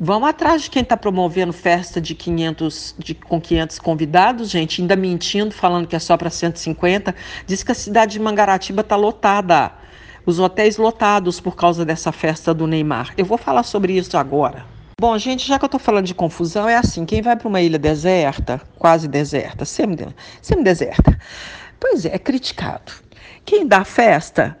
Vão 0.00 0.24
atrás 0.24 0.62
de 0.62 0.70
quem 0.70 0.82
está 0.82 0.96
promovendo 0.96 1.52
festa 1.52 2.00
de 2.00 2.14
500, 2.14 2.94
de, 2.96 3.14
com 3.14 3.40
500 3.40 3.80
convidados, 3.80 4.48
gente, 4.48 4.80
ainda 4.80 4.94
mentindo, 4.94 5.52
falando 5.52 5.88
que 5.88 5.96
é 5.96 5.98
só 5.98 6.16
para 6.16 6.30
150. 6.30 7.12
Diz 7.44 7.64
que 7.64 7.72
a 7.72 7.74
cidade 7.74 8.12
de 8.12 8.20
Mangaratiba 8.20 8.82
está 8.82 8.94
lotada. 8.94 9.72
Os 10.24 10.38
hotéis 10.38 10.76
lotados 10.76 11.40
por 11.40 11.56
causa 11.56 11.84
dessa 11.84 12.12
festa 12.12 12.54
do 12.54 12.64
Neymar. 12.64 13.12
Eu 13.16 13.24
vou 13.24 13.36
falar 13.36 13.64
sobre 13.64 13.94
isso 13.94 14.16
agora. 14.16 14.64
Bom, 15.00 15.18
gente, 15.18 15.48
já 15.48 15.58
que 15.58 15.64
eu 15.64 15.66
estou 15.66 15.80
falando 15.80 16.06
de 16.06 16.14
confusão, 16.14 16.68
é 16.68 16.76
assim: 16.76 17.04
quem 17.04 17.20
vai 17.20 17.34
para 17.34 17.48
uma 17.48 17.60
ilha 17.60 17.78
deserta, 17.78 18.60
quase 18.78 19.08
deserta, 19.08 19.64
semi-deserta, 19.64 21.18
pois 21.80 22.04
é, 22.04 22.14
é 22.14 22.18
criticado. 22.20 22.92
Quem 23.44 23.66
dá 23.66 23.84
festa 23.84 24.56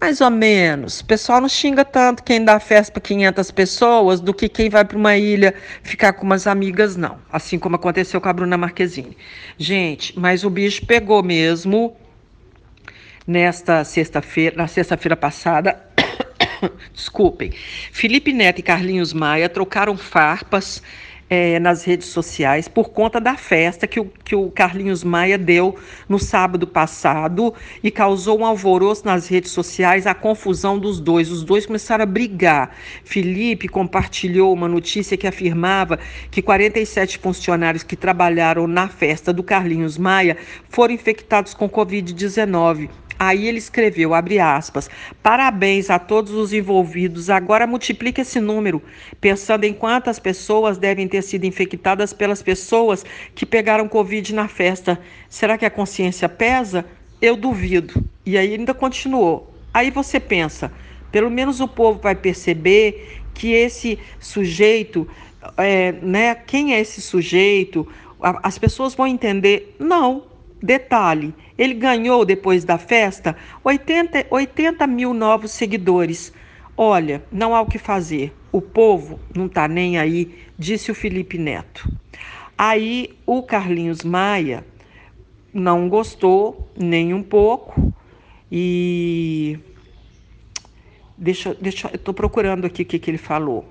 mais 0.00 0.20
ou 0.20 0.30
menos. 0.30 1.00
O 1.00 1.04
pessoal 1.04 1.40
não 1.40 1.48
xinga 1.48 1.84
tanto 1.84 2.22
quem 2.22 2.42
dá 2.42 2.58
festa 2.58 2.92
para 2.92 3.02
500 3.02 3.50
pessoas 3.50 4.20
do 4.20 4.32
que 4.32 4.48
quem 4.48 4.70
vai 4.70 4.84
para 4.84 4.96
uma 4.96 5.16
ilha 5.16 5.54
ficar 5.82 6.14
com 6.14 6.24
umas 6.24 6.46
amigas, 6.46 6.96
não. 6.96 7.18
Assim 7.30 7.58
como 7.58 7.76
aconteceu 7.76 8.20
com 8.20 8.28
a 8.28 8.32
Bruna 8.32 8.56
Marquezine. 8.56 9.16
Gente, 9.58 10.18
mas 10.18 10.42
o 10.42 10.50
bicho 10.50 10.86
pegou 10.86 11.22
mesmo 11.22 11.94
nesta 13.26 13.84
sexta-feira, 13.84 14.56
na 14.56 14.66
sexta-feira 14.66 15.16
passada. 15.16 15.78
Desculpem. 16.94 17.52
Felipe 17.92 18.32
Neto 18.32 18.60
e 18.60 18.62
Carlinhos 18.62 19.12
Maia 19.12 19.48
trocaram 19.48 19.96
farpas 19.96 20.82
é, 21.30 21.60
nas 21.60 21.84
redes 21.84 22.08
sociais 22.08 22.66
por 22.66 22.90
conta 22.90 23.20
da 23.20 23.36
festa 23.36 23.86
que 23.86 24.00
o, 24.00 24.12
que 24.24 24.34
o 24.34 24.50
Carlinhos 24.50 25.04
Maia 25.04 25.38
deu 25.38 25.78
no 26.08 26.18
sábado 26.18 26.66
passado 26.66 27.54
e 27.84 27.90
causou 27.90 28.40
um 28.40 28.44
alvoroço 28.44 29.06
nas 29.06 29.28
redes 29.28 29.52
sociais, 29.52 30.08
a 30.08 30.14
confusão 30.14 30.76
dos 30.76 30.98
dois. 30.98 31.30
Os 31.30 31.44
dois 31.44 31.64
começaram 31.64 32.02
a 32.02 32.06
brigar. 32.06 32.74
Felipe 33.04 33.68
compartilhou 33.68 34.52
uma 34.52 34.66
notícia 34.66 35.16
que 35.16 35.26
afirmava 35.26 36.00
que 36.30 36.42
47 36.42 37.18
funcionários 37.18 37.84
que 37.84 37.94
trabalharam 37.94 38.66
na 38.66 38.88
festa 38.88 39.32
do 39.32 39.44
Carlinhos 39.44 39.96
Maia 39.96 40.36
foram 40.68 40.92
infectados 40.92 41.54
com 41.54 41.68
Covid-19. 41.68 42.90
Aí 43.22 43.46
ele 43.46 43.58
escreveu, 43.58 44.14
abre 44.14 44.38
aspas, 44.38 44.88
parabéns 45.22 45.90
a 45.90 45.98
todos 45.98 46.32
os 46.32 46.54
envolvidos, 46.54 47.28
agora 47.28 47.66
multiplica 47.66 48.22
esse 48.22 48.40
número, 48.40 48.82
pensando 49.20 49.64
em 49.64 49.74
quantas 49.74 50.18
pessoas 50.18 50.78
devem 50.78 51.06
ter 51.06 51.20
sido 51.20 51.44
infectadas 51.44 52.14
pelas 52.14 52.42
pessoas 52.42 53.04
que 53.34 53.44
pegaram 53.44 53.86
Covid 53.86 54.34
na 54.34 54.48
festa. 54.48 54.98
Será 55.28 55.58
que 55.58 55.66
a 55.66 55.70
consciência 55.70 56.30
pesa? 56.30 56.86
Eu 57.20 57.36
duvido. 57.36 58.02
E 58.24 58.38
aí 58.38 58.54
ainda 58.54 58.72
continuou. 58.72 59.52
Aí 59.74 59.90
você 59.90 60.18
pensa, 60.18 60.72
pelo 61.12 61.30
menos 61.30 61.60
o 61.60 61.68
povo 61.68 62.00
vai 62.00 62.14
perceber 62.14 63.20
que 63.34 63.52
esse 63.52 63.98
sujeito, 64.18 65.06
é, 65.58 65.92
né, 65.92 66.34
quem 66.34 66.72
é 66.72 66.80
esse 66.80 67.02
sujeito? 67.02 67.86
As 68.18 68.56
pessoas 68.56 68.94
vão 68.94 69.06
entender, 69.06 69.76
não, 69.78 70.24
Detalhe: 70.62 71.34
ele 71.60 71.74
ganhou 71.74 72.24
depois 72.24 72.64
da 72.64 72.78
festa 72.78 73.36
80, 73.62 74.28
80 74.30 74.86
mil 74.86 75.12
novos 75.12 75.50
seguidores. 75.50 76.32
Olha, 76.74 77.22
não 77.30 77.54
há 77.54 77.60
o 77.60 77.66
que 77.66 77.76
fazer. 77.76 78.34
O 78.50 78.62
povo 78.62 79.20
não 79.36 79.44
está 79.44 79.68
nem 79.68 79.98
aí, 79.98 80.34
disse 80.58 80.90
o 80.90 80.94
Felipe 80.94 81.36
Neto. 81.36 81.86
Aí 82.56 83.14
o 83.26 83.42
Carlinhos 83.42 84.02
Maia 84.02 84.64
não 85.52 85.86
gostou 85.86 86.66
nem 86.74 87.12
um 87.12 87.22
pouco 87.22 87.92
e 88.50 89.58
deixa, 91.18 91.54
deixa, 91.60 91.88
eu 91.88 91.96
estou 91.96 92.14
procurando 92.14 92.64
aqui 92.64 92.84
o 92.84 92.86
que, 92.86 92.98
que 92.98 93.10
ele 93.10 93.18
falou 93.18 93.66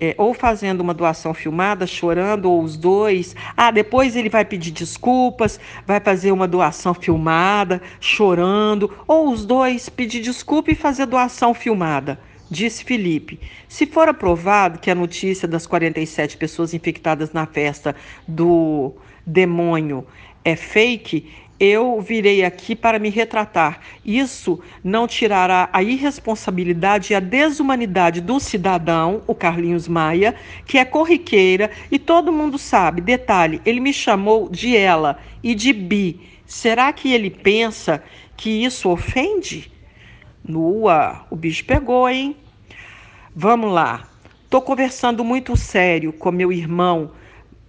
é, 0.00 0.14
ou 0.18 0.34
fazendo 0.34 0.80
uma 0.80 0.94
doação 0.94 1.32
filmada, 1.32 1.86
chorando, 1.86 2.50
ou 2.50 2.62
os 2.62 2.76
dois. 2.76 3.34
Ah, 3.56 3.70
depois 3.70 4.16
ele 4.16 4.28
vai 4.28 4.44
pedir 4.44 4.70
desculpas, 4.70 5.58
vai 5.86 6.00
fazer 6.00 6.32
uma 6.32 6.46
doação 6.46 6.94
filmada, 6.94 7.80
chorando, 8.00 8.92
ou 9.06 9.32
os 9.32 9.44
dois 9.44 9.88
pedir 9.88 10.20
desculpa 10.20 10.70
e 10.70 10.74
fazer 10.74 11.06
doação 11.06 11.54
filmada. 11.54 12.18
Disse 12.48 12.84
Felipe. 12.84 13.40
Se 13.68 13.86
for 13.86 14.08
aprovado 14.08 14.78
que 14.78 14.90
a 14.90 14.94
notícia 14.94 15.48
das 15.48 15.66
47 15.66 16.36
pessoas 16.36 16.72
infectadas 16.72 17.32
na 17.32 17.44
festa 17.44 17.94
do 18.28 18.94
demônio 19.26 20.06
é 20.44 20.54
fake, 20.54 21.28
eu 21.58 22.00
virei 22.00 22.44
aqui 22.44 22.76
para 22.76 22.98
me 22.98 23.08
retratar. 23.08 23.80
Isso 24.04 24.60
não 24.84 25.06
tirará 25.06 25.68
a 25.72 25.82
irresponsabilidade 25.82 27.12
e 27.12 27.16
a 27.16 27.20
desumanidade 27.20 28.20
do 28.20 28.38
cidadão, 28.38 29.22
o 29.26 29.34
Carlinhos 29.34 29.88
Maia, 29.88 30.34
que 30.66 30.78
é 30.78 30.84
corriqueira 30.84 31.70
e 31.90 31.98
todo 31.98 32.32
mundo 32.32 32.58
sabe. 32.58 33.00
Detalhe: 33.00 33.60
ele 33.64 33.80
me 33.80 33.92
chamou 33.92 34.48
de 34.48 34.76
ela 34.76 35.18
e 35.42 35.54
de 35.54 35.72
bi. 35.72 36.20
Será 36.46 36.92
que 36.92 37.12
ele 37.12 37.30
pensa 37.30 38.02
que 38.36 38.64
isso 38.64 38.90
ofende? 38.90 39.72
Nua, 40.44 41.26
o 41.30 41.34
bicho 41.34 41.64
pegou, 41.64 42.08
hein? 42.08 42.36
Vamos 43.34 43.72
lá. 43.72 44.08
Tô 44.48 44.62
conversando 44.62 45.24
muito 45.24 45.56
sério 45.56 46.12
com 46.12 46.30
meu 46.30 46.52
irmão 46.52 47.10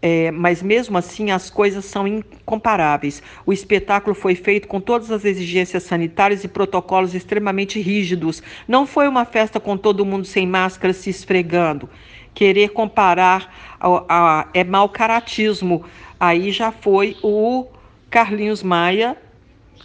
é, 0.02 0.30
mas 0.32 0.62
mesmo 0.62 0.98
assim 0.98 1.32
as 1.32 1.50
coisas 1.50 1.86
são 1.86 2.08
incomparáveis. 2.08 3.22
O 3.46 3.52
espetáculo 3.52 4.16
foi 4.16 4.36
feito 4.36 4.68
com 4.68 4.80
todas 4.80 5.10
as 5.12 5.26
exigências 5.26 5.84
sanitárias 5.84 6.44
e 6.44 6.48
protocolos 6.48 7.16
extremamente 7.16 7.80
rígidos. 7.82 8.44
Não 8.68 8.86
foi 8.86 9.08
uma 9.08 9.26
festa 9.26 9.60
com 9.60 9.76
todo 9.76 10.06
mundo 10.06 10.26
sem 10.26 10.46
máscara 10.46 10.94
se 10.94 11.10
esfregando. 11.10 11.90
Querer 12.34 12.70
comparar 12.70 13.52
a, 13.80 14.04
a, 14.08 14.48
é 14.54 14.64
mau 14.64 14.88
caratismo. 14.88 15.84
Aí 16.20 16.52
já 16.52 16.72
foi 16.72 17.18
o 17.24 17.66
Carlinhos 18.10 18.62
Maia 18.62 19.18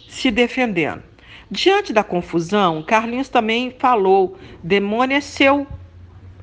se 0.07 0.29
defendendo. 0.29 1.01
Diante 1.49 1.91
da 1.91 2.03
confusão, 2.03 2.83
Carlinhos 2.83 3.29
também 3.29 3.75
falou: 3.79 4.37
demônio 4.63 5.17
é 5.17 5.21
seu 5.21 5.65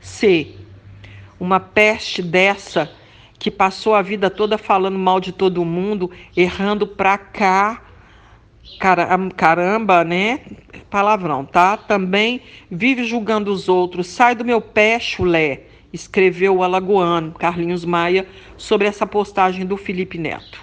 ser. 0.00 0.56
Uma 1.38 1.60
peste 1.60 2.20
dessa 2.20 2.90
que 3.40 3.50
passou 3.50 3.94
a 3.94 4.02
vida 4.02 4.28
toda 4.28 4.58
falando 4.58 4.98
mal 4.98 5.18
de 5.18 5.32
todo 5.32 5.64
mundo, 5.64 6.10
errando 6.36 6.86
pra 6.86 7.16
cá, 7.16 7.82
caramba, 9.34 10.04
né? 10.04 10.40
Palavrão, 10.90 11.44
tá? 11.46 11.78
Também 11.78 12.42
vive 12.70 13.02
julgando 13.04 13.50
os 13.50 13.66
outros. 13.66 14.08
Sai 14.08 14.34
do 14.34 14.44
meu 14.44 14.60
pé, 14.60 15.00
chulé, 15.00 15.62
escreveu 15.90 16.58
o 16.58 16.62
alagoano 16.62 17.32
Carlinhos 17.32 17.82
Maia 17.82 18.28
sobre 18.58 18.86
essa 18.86 19.06
postagem 19.06 19.64
do 19.64 19.78
Felipe 19.78 20.18
Neto. 20.18 20.60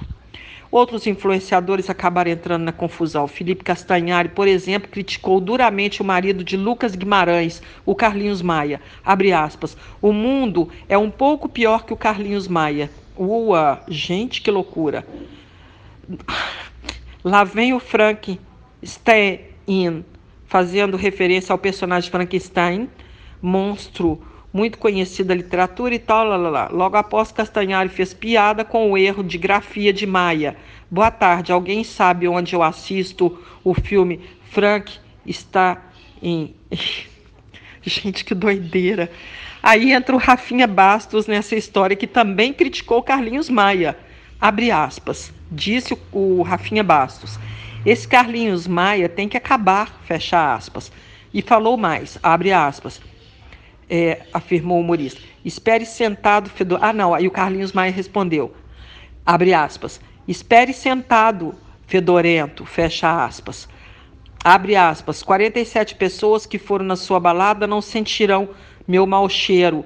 Outros 0.78 1.08
influenciadores 1.08 1.90
acabaram 1.90 2.30
entrando 2.30 2.62
na 2.62 2.72
confusão. 2.72 3.28
Felipe 3.28 3.64
Castanhari, 3.64 4.30
por 4.30 4.48
exemplo, 4.48 4.88
criticou 4.88 5.42
duramente 5.42 6.04
o 6.04 6.06
marido 6.06 6.44
de 6.44 6.56
Lucas 6.56 6.94
Guimarães, 6.94 7.64
o 7.84 7.96
Carlinhos 7.96 8.44
Maia. 8.44 8.80
Abre 9.04 9.34
aspas. 9.34 9.76
O 10.00 10.14
mundo 10.14 10.70
é 10.88 10.96
um 10.96 11.10
pouco 11.10 11.50
pior 11.50 11.84
que 11.84 11.94
o 11.94 11.98
Carlinhos 11.98 12.48
Maia. 12.48 12.92
Ua, 13.18 13.82
gente, 13.88 14.40
que 14.40 14.52
loucura. 14.52 15.04
Lá 17.24 17.44
vem 17.44 17.74
o 17.74 17.80
Frankenstein, 17.80 19.40
fazendo 20.46 20.96
referência 20.96 21.54
ao 21.54 21.58
personagem 21.58 22.12
Frankenstein, 22.12 22.88
monstro 23.42 24.22
muito 24.58 24.80
conhecido 24.80 25.28
da 25.28 25.36
literatura 25.36 25.94
e 25.94 26.00
tal, 26.00 26.26
lá, 26.26 26.36
lá, 26.36 26.50
lá. 26.50 26.70
Logo 26.72 26.98
após, 26.98 27.32
Castanhari 27.32 27.90
fez 27.90 28.12
piada 28.12 28.66
com 28.66 28.92
o 28.92 28.98
erro 28.98 29.24
de 29.24 29.38
grafia 29.38 29.94
de 29.94 30.08
Maia. 30.08 30.58
Boa 30.90 31.12
tarde, 31.12 31.52
alguém 31.52 31.84
sabe 31.84 32.28
onde 32.28 32.56
eu 32.56 32.64
assisto 32.64 33.38
o 33.64 33.76
filme 33.76 34.20
Frank 34.50 34.92
está 35.24 35.80
em... 36.24 36.56
Gente, 37.84 38.26
que 38.26 38.34
doideira. 38.34 39.12
Aí 39.62 39.94
entra 39.94 40.16
o 40.16 40.18
Rafinha 40.20 40.66
Bastos 40.66 41.28
nessa 41.28 41.56
história 41.56 41.96
que 41.96 42.08
também 42.08 42.52
criticou 42.52 43.04
Carlinhos 43.04 43.52
Maia. 43.52 43.96
Abre 44.42 44.72
aspas. 44.72 45.32
Disse 45.52 45.96
o 46.12 46.42
Rafinha 46.42 46.84
Bastos. 46.84 47.40
Esse 47.86 48.08
Carlinhos 48.08 48.66
Maia 48.66 49.08
tem 49.08 49.30
que 49.30 49.38
acabar, 49.38 50.02
fecha 50.06 50.56
aspas. 50.56 50.92
E 51.32 51.44
falou 51.44 51.78
mais, 51.78 52.18
abre 52.24 52.52
aspas 52.52 53.00
é, 53.90 54.26
afirmou 54.34 54.78
o 54.78 54.82
humorista. 54.82 55.22
Espere 55.44 55.86
sentado, 55.86 56.50
fedor. 56.50 56.80
Ah, 56.82 56.94
não. 56.94 57.14
Aí 57.14 57.28
o 57.28 57.32
Carlinhos 57.32 57.72
Maia 57.72 57.92
respondeu, 57.92 58.54
abre 59.26 59.54
aspas. 59.54 60.00
Espere 60.28 60.74
sentado, 60.74 61.56
fedorento, 61.86 62.66
fecha 62.66 63.24
aspas. 63.24 63.68
Abre 64.44 64.76
aspas. 64.76 65.24
47 65.24 65.96
pessoas 65.96 66.46
que 66.46 66.58
foram 66.58 66.86
na 66.86 66.96
sua 66.96 67.20
balada 67.20 67.66
não 67.66 67.82
sentirão 67.82 68.50
meu 68.88 69.06
mau 69.06 69.30
cheiro. 69.30 69.86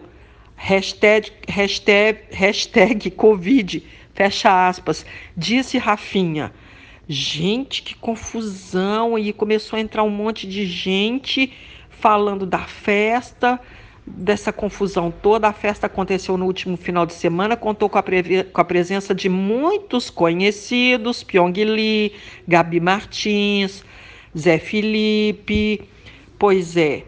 Hashtag, 0.56 1.32
hashtag, 1.48 2.20
hashtag 2.32 3.12
Covid, 3.12 3.84
fecha 4.14 4.68
aspas. 4.68 5.06
Disse 5.36 5.78
Rafinha. 5.78 6.52
Gente, 7.08 7.82
que 7.82 7.96
confusão! 7.96 9.18
E 9.18 9.34
começou 9.34 9.78
a 9.78 9.82
entrar 9.82 10.04
um 10.04 10.10
monte 10.10 10.48
de 10.48 10.66
gente 10.66 11.52
falando 11.90 12.46
da 12.46 12.60
festa 12.60 13.60
dessa 14.16 14.52
confusão 14.52 15.12
toda, 15.12 15.48
a 15.48 15.54
festa 15.54 15.88
aconteceu 15.88 16.38
no 16.38 16.46
último 16.46 16.78
final 16.78 17.06
de 17.06 17.14
semana, 17.14 17.56
contou 17.56 17.90
com 17.90 17.98
a, 17.98 18.04
com 18.04 18.62
a 18.62 18.66
presença 18.66 19.16
de 19.16 19.30
muitos 19.30 20.10
conhecidos, 20.10 21.24
Pyong 21.24 21.54
Lee, 21.54 22.14
Gabi 22.48 22.80
Martins, 22.80 23.84
Zé 24.38 24.58
Felipe, 24.58 25.88
pois 26.38 26.78
é, 26.78 27.04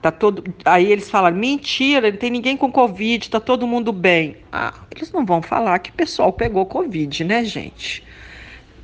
tá 0.00 0.10
todo, 0.10 0.42
aí 0.64 0.90
eles 0.90 1.10
falaram, 1.10 1.36
mentira, 1.36 2.10
não 2.10 2.18
tem 2.18 2.30
ninguém 2.30 2.56
com 2.56 2.70
Covid, 2.70 3.30
tá 3.30 3.40
todo 3.40 3.66
mundo 3.66 3.92
bem. 3.92 4.36
Ah, 4.52 4.74
eles 4.94 5.12
não 5.12 5.24
vão 5.24 5.42
falar 5.42 5.78
que 5.78 5.90
o 5.90 5.94
pessoal 5.94 6.32
pegou 6.32 6.64
Covid, 6.66 7.24
né, 7.24 7.44
gente? 7.44 8.04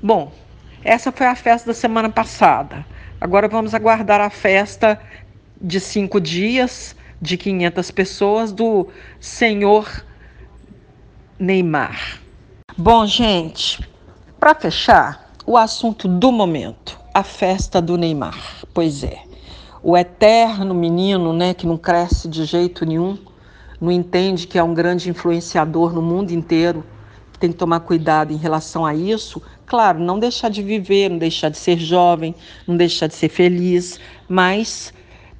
Bom, 0.03 0.33
essa 0.85 1.11
foi 1.11 1.27
a 1.27 1.35
festa 1.35 1.69
da 1.69 1.75
semana 1.75 2.09
passada. 2.09 2.87
Agora 3.21 3.49
vamos 3.49 3.75
aguardar 3.75 4.21
a 4.21 4.31
festa 4.31 5.01
de 5.61 5.81
cinco 5.81 6.21
dias, 6.21 6.95
de 7.21 7.37
500 7.37 7.91
pessoas 7.91 8.53
do 8.53 8.89
senhor 9.21 10.05
Neymar. 11.39 12.21
Bom, 12.77 13.07
gente, 13.07 13.81
para 14.39 14.55
fechar, 14.55 15.33
o 15.47 15.57
assunto 15.57 16.09
do 16.09 16.31
momento, 16.31 16.99
a 17.15 17.23
festa 17.23 17.81
do 17.81 17.97
Neymar. 17.97 18.65
Pois 18.75 19.03
é, 19.03 19.19
o 19.83 19.97
eterno 19.97 20.75
menino, 20.75 21.33
né, 21.33 21.55
que 21.55 21.67
não 21.67 21.77
cresce 21.77 22.29
de 22.29 22.45
jeito 22.45 22.85
nenhum, 22.85 23.17
não 23.81 23.93
entende 23.93 24.47
que 24.47 24.59
é 24.59 24.63
um 24.63 24.75
grande 24.75 25.09
influenciador 25.09 25.93
no 25.93 26.03
mundo 26.03 26.33
inteiro, 26.33 26.85
que 27.33 27.39
tem 27.39 27.53
que 27.53 27.59
tomar 27.59 27.81
cuidado 27.81 28.33
em 28.33 28.37
relação 28.37 28.85
a 28.85 28.95
isso. 28.95 29.41
Claro, 29.67 29.99
não 29.99 30.19
deixar 30.19 30.49
de 30.49 30.63
viver, 30.63 31.11
não 31.11 31.19
deixar 31.19 31.51
de 31.51 31.59
ser 31.59 31.79
jovem, 31.79 32.35
não 32.67 32.77
deixar 32.77 33.07
de 33.07 33.15
ser 33.15 33.29
feliz, 33.29 34.01
mas 34.29 34.93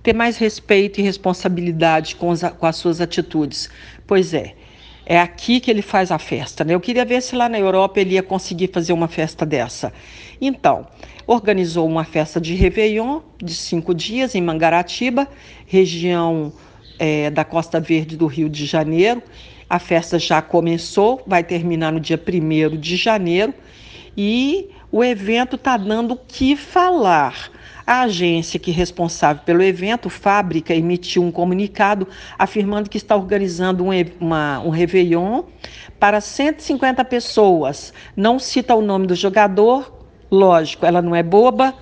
ter 0.07 0.15
mais 0.15 0.39
respeito 0.39 1.01
e 1.01 1.03
responsabilidade 1.03 2.15
com, 2.15 2.33
com 2.37 2.67
as 2.67 2.77
suas 2.77 3.01
atitudes. 3.01 3.69
Pois 4.07 4.33
é, 4.33 4.55
é 5.05 5.19
aqui 5.19 5.59
que 5.59 5.69
ele 5.69 5.83
faz 5.83 6.13
a 6.13 6.19
festa. 6.19 6.63
Né? 6.63 6.75
Eu 6.75 6.81
queria 6.81 7.05
ver 7.05 7.21
se 7.21 7.35
lá 7.35 7.49
na 7.49 7.59
Europa 7.59 7.99
ele 8.01 8.15
ia 8.15 8.23
conseguir 8.23 8.71
fazer 8.73 8.93
uma 8.93 9.09
festa 9.09 9.45
dessa. 9.45 9.93
Então, 10.41 10.87
organizou 11.27 11.89
uma 11.89 12.05
festa 12.05 12.41
de 12.41 12.55
Réveillon 12.55 13.21
de 13.43 13.53
cinco 13.53 13.93
dias 13.93 14.37
em 14.37 14.41
Mangaratiba, 14.41 15.27
região 15.67 16.53
é, 17.01 17.29
da 17.29 17.45
Costa 17.45 17.81
Verde 17.81 18.17
do 18.17 18.27
Rio 18.27 18.49
de 18.49 18.65
Janeiro. 18.65 19.21
A 19.69 19.81
festa 19.81 20.21
já 20.21 20.41
começou, 20.41 21.21
vai 21.27 21.43
terminar 21.43 21.91
no 21.91 21.99
dia 21.99 22.17
1 22.17 22.77
de 22.77 22.95
janeiro 22.95 23.53
e 24.17 24.71
o 24.93 25.03
evento 25.03 25.57
está 25.57 25.77
dando 25.77 26.13
o 26.13 26.17
que 26.17 26.55
falar. 26.55 27.56
A 27.87 28.01
agência 28.01 28.59
que 28.59 28.73
é 28.73 28.75
responsável 28.75 29.45
pelo 29.45 29.63
evento, 29.63 30.11
Fábrica, 30.11 30.75
emitiu 30.75 31.23
um 31.23 31.31
comunicado 31.31 32.09
afirmando 32.37 32.91
que 32.91 32.97
está 32.97 33.15
organizando 33.15 33.85
um, 33.85 33.91
uma, 34.19 34.59
um 34.59 34.71
Réveillon 34.71 35.45
para 36.01 36.21
150 36.21 37.05
pessoas. 37.05 37.95
Não 38.17 38.41
cita 38.41 38.75
o 38.75 38.83
nome 38.83 39.07
do 39.07 39.15
jogador, 39.15 40.05
lógico, 40.29 40.85
ela 40.85 41.01
não 41.01 41.15
é 41.15 41.23
boba, 41.23 41.75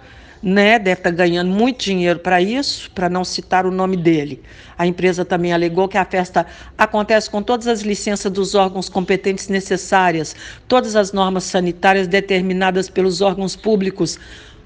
né? 0.42 0.78
Deve 0.78 1.00
estar 1.00 1.10
tá 1.10 1.16
ganhando 1.16 1.50
muito 1.50 1.82
dinheiro 1.82 2.18
para 2.18 2.38
isso, 2.38 2.90
para 2.90 3.08
não 3.08 3.24
citar 3.24 3.64
o 3.64 3.70
nome 3.70 3.96
dele. 3.96 4.42
A 4.76 4.86
empresa 4.86 5.24
também 5.24 5.54
alegou 5.54 5.88
que 5.88 5.96
a 5.96 6.04
festa 6.04 6.44
acontece 6.76 7.30
com 7.30 7.42
todas 7.42 7.66
as 7.66 7.80
licenças 7.80 8.30
dos 8.30 8.54
órgãos 8.54 8.90
competentes 8.90 9.48
necessárias, 9.48 10.36
todas 10.68 10.96
as 10.96 11.14
normas 11.14 11.44
sanitárias 11.44 12.06
determinadas 12.06 12.90
pelos 12.90 13.22
órgãos 13.22 13.56
públicos. 13.56 14.18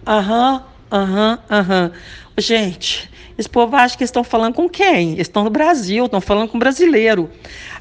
Aham, 0.04 0.64
aham, 0.90 1.38
aham. 1.50 1.92
Gente, 2.36 3.10
esse 3.38 3.48
povo 3.48 3.76
acha 3.76 3.96
que 3.96 4.04
estão 4.04 4.24
falando 4.24 4.54
com 4.54 4.68
quem? 4.68 5.18
Estão 5.20 5.44
no 5.44 5.50
Brasil, 5.50 6.04
estão 6.04 6.20
falando 6.20 6.48
com 6.48 6.58
brasileiro. 6.58 7.30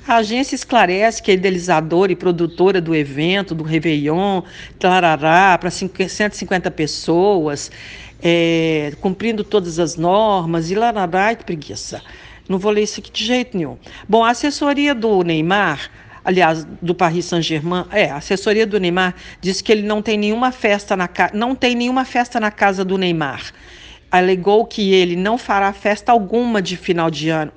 A 0.08 0.18
agência 0.18 0.56
esclarece 0.56 1.22
que 1.22 1.32
a 1.32 1.34
idealizadora 1.34 2.12
e 2.12 2.16
produtora 2.16 2.80
do 2.80 2.96
evento, 2.96 3.56
do 3.56 3.64
Réveillon, 3.64 4.42
tarará, 4.80 5.58
para 5.58 5.70
150 5.70 6.72
pessoas, 6.72 7.72
é, 8.22 8.94
cumprindo 9.02 9.44
todas 9.44 9.80
as 9.80 9.96
normas, 9.96 10.72
e 10.72 10.76
larará, 10.76 11.36
que 11.36 11.44
preguiça. 11.44 12.02
Não 12.48 12.58
vou 12.58 12.72
ler 12.72 12.84
isso 12.84 13.00
aqui 13.00 13.12
de 13.12 13.26
jeito 13.26 13.58
nenhum. 13.58 13.78
Bom, 14.08 14.24
a 14.24 14.30
assessoria 14.30 14.96
do 14.96 15.24
Neymar 15.24 15.92
aliás, 16.28 16.68
do 16.82 16.94
Paris 16.94 17.24
Saint-Germain, 17.24 17.86
é, 17.90 18.10
a 18.10 18.18
assessoria 18.18 18.68
do 18.68 18.78
Neymar 18.78 19.16
disse 19.40 19.64
que 19.64 19.72
ele 19.72 19.84
não 19.84 20.02
tem 20.02 20.18
nenhuma 20.18 20.52
festa 20.52 20.94
na 20.94 21.10
não 21.34 21.56
tem 21.56 21.74
nenhuma 21.74 22.04
festa 22.04 22.38
na 22.38 22.52
casa 22.52 22.84
do 22.84 22.98
Neymar. 22.98 23.54
Alegou 24.12 24.66
que 24.66 24.94
ele 24.94 25.16
não 25.16 25.38
fará 25.38 25.72
festa 25.72 26.12
alguma 26.12 26.62
de 26.62 26.76
final 26.76 27.10
de 27.10 27.30
ano. 27.30 27.54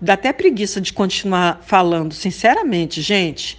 Dá 0.00 0.12
até 0.12 0.32
preguiça 0.32 0.80
de 0.80 0.92
continuar 0.92 1.60
falando, 1.66 2.14
sinceramente, 2.14 3.02
gente. 3.02 3.58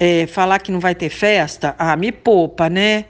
É, 0.00 0.26
falar 0.26 0.58
que 0.58 0.72
não 0.72 0.80
vai 0.80 0.94
ter 0.94 1.10
festa, 1.10 1.74
ah, 1.78 1.94
me 1.96 2.10
poupa, 2.10 2.70
né? 2.70 3.04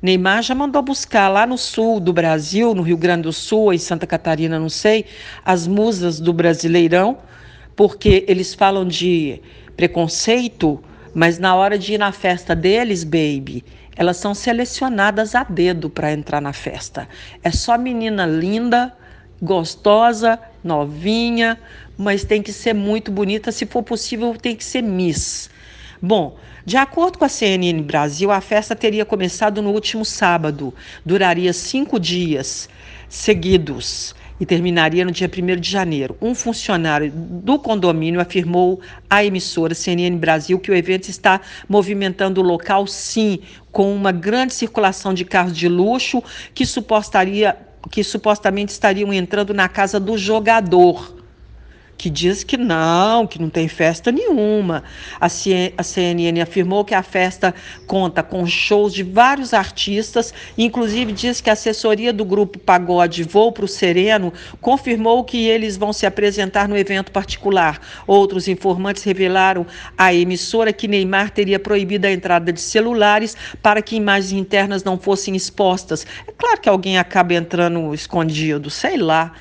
Neymar 0.00 0.42
já 0.42 0.54
mandou 0.54 0.82
buscar 0.82 1.28
lá 1.28 1.46
no 1.46 1.58
sul 1.58 1.98
do 1.98 2.12
Brasil, 2.12 2.74
no 2.76 2.82
Rio 2.82 2.96
Grande 2.96 3.22
do 3.22 3.32
Sul, 3.32 3.72
em 3.72 3.78
Santa 3.78 4.06
Catarina, 4.06 4.58
não 4.58 4.68
sei, 4.68 5.04
as 5.44 5.66
musas 5.66 6.20
do 6.20 6.32
Brasileirão 6.32 7.18
porque 7.80 8.26
eles 8.28 8.52
falam 8.52 8.86
de 8.86 9.40
preconceito, 9.74 10.84
mas 11.14 11.38
na 11.38 11.54
hora 11.54 11.78
de 11.78 11.94
ir 11.94 11.98
na 11.98 12.12
festa 12.12 12.54
deles, 12.54 13.04
baby, 13.04 13.64
elas 13.96 14.18
são 14.18 14.34
selecionadas 14.34 15.34
a 15.34 15.44
dedo 15.44 15.88
para 15.88 16.12
entrar 16.12 16.42
na 16.42 16.52
festa. 16.52 17.08
É 17.42 17.50
só 17.50 17.78
menina 17.78 18.26
linda, 18.26 18.94
gostosa, 19.40 20.38
novinha, 20.62 21.58
mas 21.96 22.22
tem 22.22 22.42
que 22.42 22.52
ser 22.52 22.74
muito 22.74 23.10
bonita, 23.10 23.50
se 23.50 23.64
for 23.64 23.82
possível, 23.82 24.36
tem 24.36 24.54
que 24.54 24.62
ser 24.62 24.82
Miss. 24.82 25.48
Bom, 26.02 26.36
de 26.66 26.76
acordo 26.76 27.16
com 27.16 27.24
a 27.24 27.30
CNN 27.30 27.80
Brasil, 27.80 28.30
a 28.30 28.42
festa 28.42 28.76
teria 28.76 29.06
começado 29.06 29.62
no 29.62 29.70
último 29.70 30.04
sábado, 30.04 30.74
duraria 31.02 31.54
cinco 31.54 31.98
dias 31.98 32.68
seguidos 33.08 34.14
e 34.40 34.46
terminaria 34.46 35.04
no 35.04 35.12
dia 35.12 35.28
1 35.28 35.60
de 35.60 35.70
janeiro. 35.70 36.16
Um 36.20 36.34
funcionário 36.34 37.12
do 37.14 37.58
condomínio 37.58 38.20
afirmou 38.20 38.80
à 39.08 39.22
emissora 39.22 39.74
CNN 39.74 40.16
Brasil 40.16 40.58
que 40.58 40.70
o 40.70 40.74
evento 40.74 41.08
está 41.08 41.40
movimentando 41.68 42.40
o 42.40 42.44
local, 42.44 42.86
sim, 42.86 43.40
com 43.70 43.94
uma 43.94 44.10
grande 44.10 44.54
circulação 44.54 45.12
de 45.12 45.24
carros 45.24 45.56
de 45.56 45.68
luxo 45.68 46.22
que 46.54 46.64
supostaria 46.64 47.54
que 47.90 48.02
supostamente 48.02 48.72
estariam 48.72 49.12
entrando 49.12 49.54
na 49.54 49.68
casa 49.68 49.98
do 49.98 50.16
jogador 50.16 51.19
que 52.00 52.08
diz 52.08 52.42
que 52.42 52.56
não, 52.56 53.26
que 53.26 53.38
não 53.38 53.50
tem 53.50 53.68
festa 53.68 54.10
nenhuma. 54.10 54.82
A 55.20 55.28
CNN 55.28 56.40
afirmou 56.40 56.82
que 56.82 56.94
a 56.94 57.02
festa 57.02 57.54
conta 57.86 58.22
com 58.22 58.46
shows 58.46 58.94
de 58.94 59.02
vários 59.02 59.52
artistas, 59.52 60.32
inclusive 60.56 61.12
diz 61.12 61.42
que 61.42 61.50
a 61.50 61.52
assessoria 61.52 62.10
do 62.10 62.24
grupo 62.24 62.58
Pagode 62.58 63.26
para 63.26 63.66
o 63.66 63.68
Sereno 63.68 64.32
confirmou 64.62 65.22
que 65.24 65.46
eles 65.46 65.76
vão 65.76 65.92
se 65.92 66.06
apresentar 66.06 66.66
no 66.66 66.74
evento 66.74 67.12
particular. 67.12 67.78
Outros 68.06 68.48
informantes 68.48 69.02
revelaram 69.02 69.66
à 69.98 70.14
emissora 70.14 70.72
que 70.72 70.88
Neymar 70.88 71.28
teria 71.28 71.58
proibido 71.58 72.06
a 72.06 72.10
entrada 72.10 72.50
de 72.50 72.62
celulares 72.62 73.36
para 73.60 73.82
que 73.82 73.94
imagens 73.94 74.32
internas 74.32 74.82
não 74.82 74.98
fossem 74.98 75.36
expostas. 75.36 76.06
É 76.26 76.32
claro 76.32 76.62
que 76.62 76.68
alguém 76.70 76.96
acaba 76.96 77.34
entrando 77.34 77.92
escondido, 77.92 78.70
sei 78.70 78.96
lá. 78.96 79.34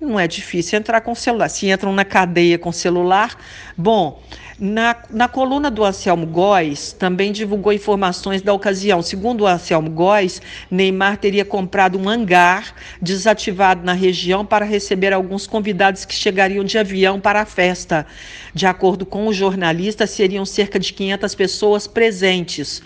Não 0.00 0.18
é 0.18 0.28
difícil 0.28 0.78
entrar 0.78 1.00
com 1.00 1.12
celular. 1.12 1.48
Se 1.48 1.68
entram 1.68 1.92
na 1.92 2.04
cadeia 2.04 2.56
com 2.56 2.70
celular, 2.70 3.36
bom. 3.76 4.22
Na, 4.56 4.96
na 5.10 5.28
coluna 5.28 5.70
do 5.70 5.84
Anselmo 5.84 6.26
Góes, 6.26 6.92
também 6.92 7.32
divulgou 7.32 7.72
informações 7.72 8.40
da 8.40 8.52
ocasião. 8.52 9.02
Segundo 9.02 9.42
o 9.42 9.46
Anselmo 9.46 9.90
Góes, 9.90 10.40
Neymar 10.70 11.16
teria 11.16 11.44
comprado 11.44 11.98
um 11.98 12.08
hangar 12.08 12.74
desativado 13.02 13.84
na 13.84 13.92
região 13.92 14.44
para 14.46 14.64
receber 14.64 15.12
alguns 15.12 15.48
convidados 15.48 16.04
que 16.04 16.14
chegariam 16.14 16.64
de 16.64 16.78
avião 16.78 17.20
para 17.20 17.40
a 17.40 17.46
festa. 17.46 18.06
De 18.54 18.66
acordo 18.66 19.04
com 19.04 19.26
o 19.26 19.32
jornalista, 19.32 20.06
seriam 20.06 20.44
cerca 20.44 20.78
de 20.78 20.92
500 20.92 21.34
pessoas 21.34 21.86
presentes. 21.88 22.82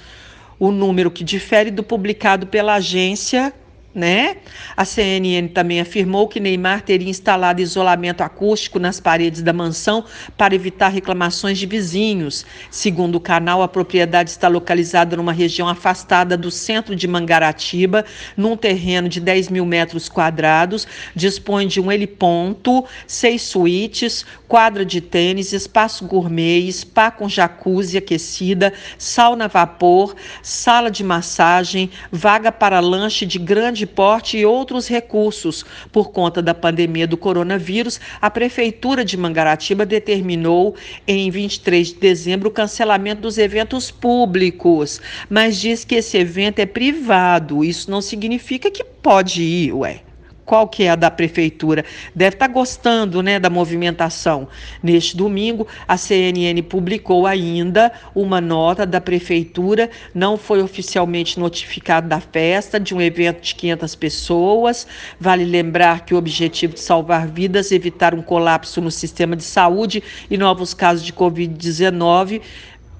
O 0.58 0.70
número 0.70 1.10
que 1.10 1.24
difere 1.24 1.70
do 1.70 1.82
publicado 1.82 2.46
pela 2.46 2.74
agência 2.74 3.52
né? 3.94 4.36
A 4.76 4.84
CNN 4.84 5.48
também 5.48 5.80
afirmou 5.80 6.26
que 6.26 6.40
Neymar 6.40 6.82
teria 6.82 7.10
instalado 7.10 7.60
isolamento 7.60 8.22
acústico 8.22 8.78
nas 8.78 8.98
paredes 8.98 9.42
da 9.42 9.52
mansão 9.52 10.04
para 10.36 10.54
evitar 10.54 10.88
reclamações 10.88 11.58
de 11.58 11.66
vizinhos. 11.66 12.46
Segundo 12.70 13.16
o 13.16 13.20
canal, 13.20 13.62
a 13.62 13.68
propriedade 13.68 14.30
está 14.30 14.48
localizada 14.48 15.16
numa 15.16 15.32
região 15.32 15.68
afastada 15.68 16.36
do 16.36 16.50
centro 16.50 16.96
de 16.96 17.06
Mangaratiba, 17.06 18.04
num 18.36 18.56
terreno 18.56 19.08
de 19.08 19.20
10 19.20 19.48
mil 19.50 19.66
metros 19.66 20.08
quadrados, 20.08 20.86
dispõe 21.14 21.66
de 21.66 21.80
um 21.80 21.92
heliponto, 21.92 22.84
seis 23.06 23.42
suítes, 23.42 24.24
quadra 24.48 24.84
de 24.84 25.00
tênis, 25.00 25.52
espaço 25.52 26.06
gourmet, 26.06 26.70
spa 26.72 27.10
com 27.10 27.28
jacuzzi 27.28 27.98
aquecida, 27.98 28.72
sauna 28.96 29.44
a 29.46 29.48
vapor, 29.48 30.14
sala 30.42 30.90
de 30.90 31.04
massagem, 31.04 31.90
vaga 32.10 32.50
para 32.50 32.80
lanche 32.80 33.26
de 33.26 33.38
grande 33.38 33.81
de 33.82 33.86
porte 33.86 34.38
e 34.38 34.46
outros 34.46 34.86
recursos. 34.86 35.64
Por 35.90 36.12
conta 36.12 36.40
da 36.40 36.54
pandemia 36.54 37.04
do 37.04 37.16
coronavírus, 37.16 38.00
a 38.20 38.30
Prefeitura 38.30 39.04
de 39.04 39.16
Mangaratiba 39.16 39.84
determinou 39.84 40.76
em 41.06 41.28
23 41.30 41.88
de 41.88 41.98
dezembro 41.98 42.48
o 42.48 42.52
cancelamento 42.52 43.22
dos 43.22 43.38
eventos 43.38 43.90
públicos, 43.90 45.00
mas 45.28 45.60
diz 45.60 45.84
que 45.84 45.96
esse 45.96 46.16
evento 46.16 46.60
é 46.60 46.66
privado. 46.66 47.64
Isso 47.64 47.90
não 47.90 48.00
significa 48.00 48.70
que 48.70 48.84
pode 48.84 49.42
ir, 49.42 49.72
ué 49.72 50.11
qual 50.52 50.68
que 50.68 50.82
é 50.82 50.90
a 50.90 50.96
da 50.96 51.10
prefeitura, 51.10 51.82
deve 52.14 52.36
estar 52.36 52.46
tá 52.46 52.52
gostando 52.52 53.22
né, 53.22 53.40
da 53.40 53.48
movimentação. 53.48 54.46
Neste 54.82 55.16
domingo, 55.16 55.66
a 55.88 55.96
CNN 55.96 56.60
publicou 56.64 57.26
ainda 57.26 57.90
uma 58.14 58.38
nota 58.38 58.84
da 58.84 59.00
prefeitura, 59.00 59.88
não 60.14 60.36
foi 60.36 60.62
oficialmente 60.62 61.40
notificado 61.40 62.06
da 62.06 62.20
festa, 62.20 62.78
de 62.78 62.94
um 62.94 63.00
evento 63.00 63.40
de 63.40 63.54
500 63.54 63.94
pessoas. 63.94 64.86
Vale 65.18 65.46
lembrar 65.46 66.04
que 66.04 66.12
o 66.12 66.18
objetivo 66.18 66.74
de 66.74 66.80
salvar 66.80 67.26
vidas, 67.26 67.72
evitar 67.72 68.14
um 68.14 68.20
colapso 68.20 68.82
no 68.82 68.90
sistema 68.90 69.34
de 69.34 69.44
saúde 69.44 70.02
e 70.30 70.36
novos 70.36 70.74
casos 70.74 71.02
de 71.02 71.14
Covid-19 71.14 72.42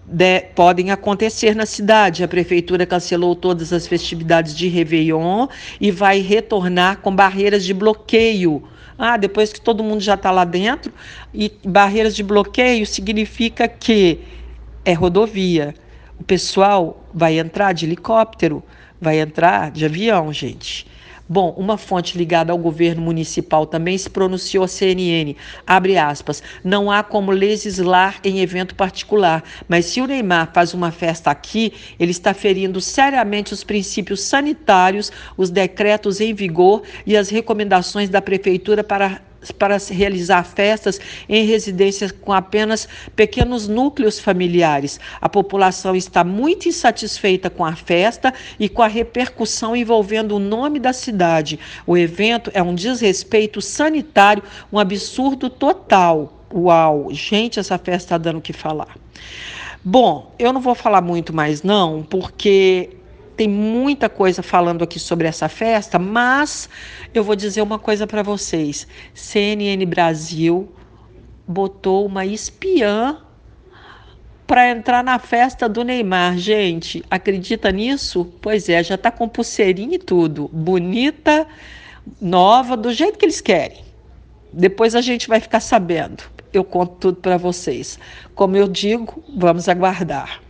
de, 0.05 0.41
podem 0.55 0.91
acontecer 0.91 1.55
na 1.55 1.67
cidade. 1.67 2.25
A 2.25 2.29
prefeitura 2.29 2.85
cancelou 2.87 3.35
todas 3.35 3.73
as 3.73 3.87
festividades 3.87 4.55
de 4.55 4.69
Réveillon 4.69 5.47
e 5.81 5.91
vai 5.91 6.21
retornar 6.21 6.99
com 6.99 7.15
barreiras 7.15 7.65
de 7.65 7.73
bloqueio. 7.73 8.63
Ah, 8.99 9.17
depois 9.17 9.53
que 9.53 9.61
todo 9.61 9.83
mundo 9.83 10.01
já 10.01 10.15
está 10.15 10.31
lá 10.31 10.45
dentro, 10.45 10.93
e 11.33 11.51
barreiras 11.65 12.15
de 12.15 12.23
bloqueio 12.23 12.87
significa 12.87 13.67
que 13.67 14.21
é 14.85 14.93
rodovia. 14.93 15.75
O 16.21 16.25
pessoal 16.25 17.05
vai 17.13 17.39
entrar 17.39 17.73
de 17.73 17.87
helicóptero, 17.87 18.63
vai 19.01 19.19
entrar 19.19 19.71
de 19.71 19.85
avião, 19.85 20.33
gente. 20.33 20.87
Bom, 21.33 21.55
uma 21.57 21.79
fonte 21.79 22.19
ligada 22.19 22.53
ao 22.53 22.59
governo 22.59 23.01
municipal 23.01 23.65
também 23.65 23.97
se 23.97 24.11
pronunciou 24.11 24.65
à 24.65 24.69
CNN, 24.69 25.35
abre 25.67 25.97
aspas, 25.97 26.43
não 26.63 26.91
há 26.91 27.03
como 27.03 27.31
legislar 27.31 28.21
em 28.23 28.41
evento 28.41 28.75
particular, 28.75 29.43
mas 29.67 29.87
se 29.87 30.03
o 30.03 30.07
Neymar 30.07 30.51
faz 30.53 30.75
uma 30.75 30.91
festa 30.91 31.31
aqui, 31.31 31.73
ele 31.99 32.11
está 32.11 32.35
ferindo 32.35 32.83
seriamente 32.83 33.55
os 33.55 33.65
princípios 33.65 34.21
sanitários, 34.21 35.11
os 35.35 35.49
decretos 35.49 36.21
em 36.21 36.35
vigor 36.35 36.83
e 37.07 37.17
as 37.17 37.31
recomendações 37.31 38.11
da 38.11 38.21
prefeitura 38.21 38.85
para 38.85 39.23
para 39.51 39.77
realizar 39.91 40.45
festas 40.45 41.01
em 41.29 41.45
residências 41.45 42.13
com 42.13 42.33
apenas 42.33 42.89
pequenos 43.17 43.67
núcleos 43.67 44.21
familiares. 44.21 45.01
A 45.21 45.29
população 45.29 45.97
está 45.97 46.23
muito 46.23 46.69
insatisfeita 46.69 47.51
com 47.51 47.65
a 47.65 47.75
festa 47.75 48.33
e 48.61 48.69
com 48.69 48.83
a 48.83 48.87
repercussão 48.87 49.75
envolvendo 49.75 50.37
o 50.37 50.39
nome 50.39 50.79
da 50.79 50.93
cidade. 50.93 51.59
O 51.87 51.97
evento 51.97 52.51
é 52.55 52.63
um 52.63 52.75
desrespeito 52.75 53.61
sanitário, 53.61 54.43
um 54.73 54.79
absurdo 54.79 55.49
total. 55.49 56.45
Uau, 56.55 57.09
gente, 57.11 57.59
essa 57.59 57.79
festa 57.79 58.05
está 58.15 58.19
dando 58.19 58.39
o 58.39 58.43
que 58.43 58.53
falar. 58.53 58.97
Bom, 59.85 60.33
eu 60.39 60.53
não 60.53 60.61
vou 60.61 60.75
falar 60.75 61.01
muito 61.01 61.35
mais 61.35 61.63
não, 61.63 62.03
porque 62.03 62.91
tem 63.37 63.49
muita 63.49 64.09
coisa 64.09 64.43
falando 64.43 64.85
aqui 64.85 64.99
sobre 64.99 65.27
essa 65.27 65.49
festa, 65.49 65.99
mas 65.99 66.69
eu 67.15 67.25
vou 67.25 67.35
dizer 67.35 67.63
uma 67.63 67.79
coisa 67.79 68.07
para 68.07 68.23
vocês. 68.23 68.87
CNN 69.15 69.85
Brasil 69.87 70.73
botou 71.47 72.07
uma 72.07 72.25
espiã 72.25 73.19
para 74.47 74.69
entrar 74.69 75.03
na 75.03 75.19
festa 75.19 75.69
do 75.69 75.83
Neymar. 75.83 76.37
Gente, 76.37 77.03
acredita 77.11 77.73
nisso? 77.73 78.31
Pois 78.41 78.69
é, 78.69 78.83
já 78.83 78.97
está 78.97 79.11
com 79.11 79.29
pulseirinha 79.29 79.95
e 79.97 79.99
tudo. 79.99 80.49
Bonita, 80.53 81.47
nova, 82.21 82.77
do 82.77 82.93
jeito 82.93 83.19
que 83.19 83.25
eles 83.25 83.41
querem. 83.41 83.83
Depois 84.53 84.95
a 84.95 85.01
gente 85.01 85.27
vai 85.27 85.41
ficar 85.41 85.61
sabendo. 85.61 86.25
Eu 86.53 86.65
conto 86.65 86.97
tudo 86.97 87.17
para 87.17 87.39
vocês. 87.39 87.99
Como 88.35 88.55
eu 88.55 88.69
digo, 88.69 89.25
vamos 89.35 89.69
aguardar. 89.69 90.43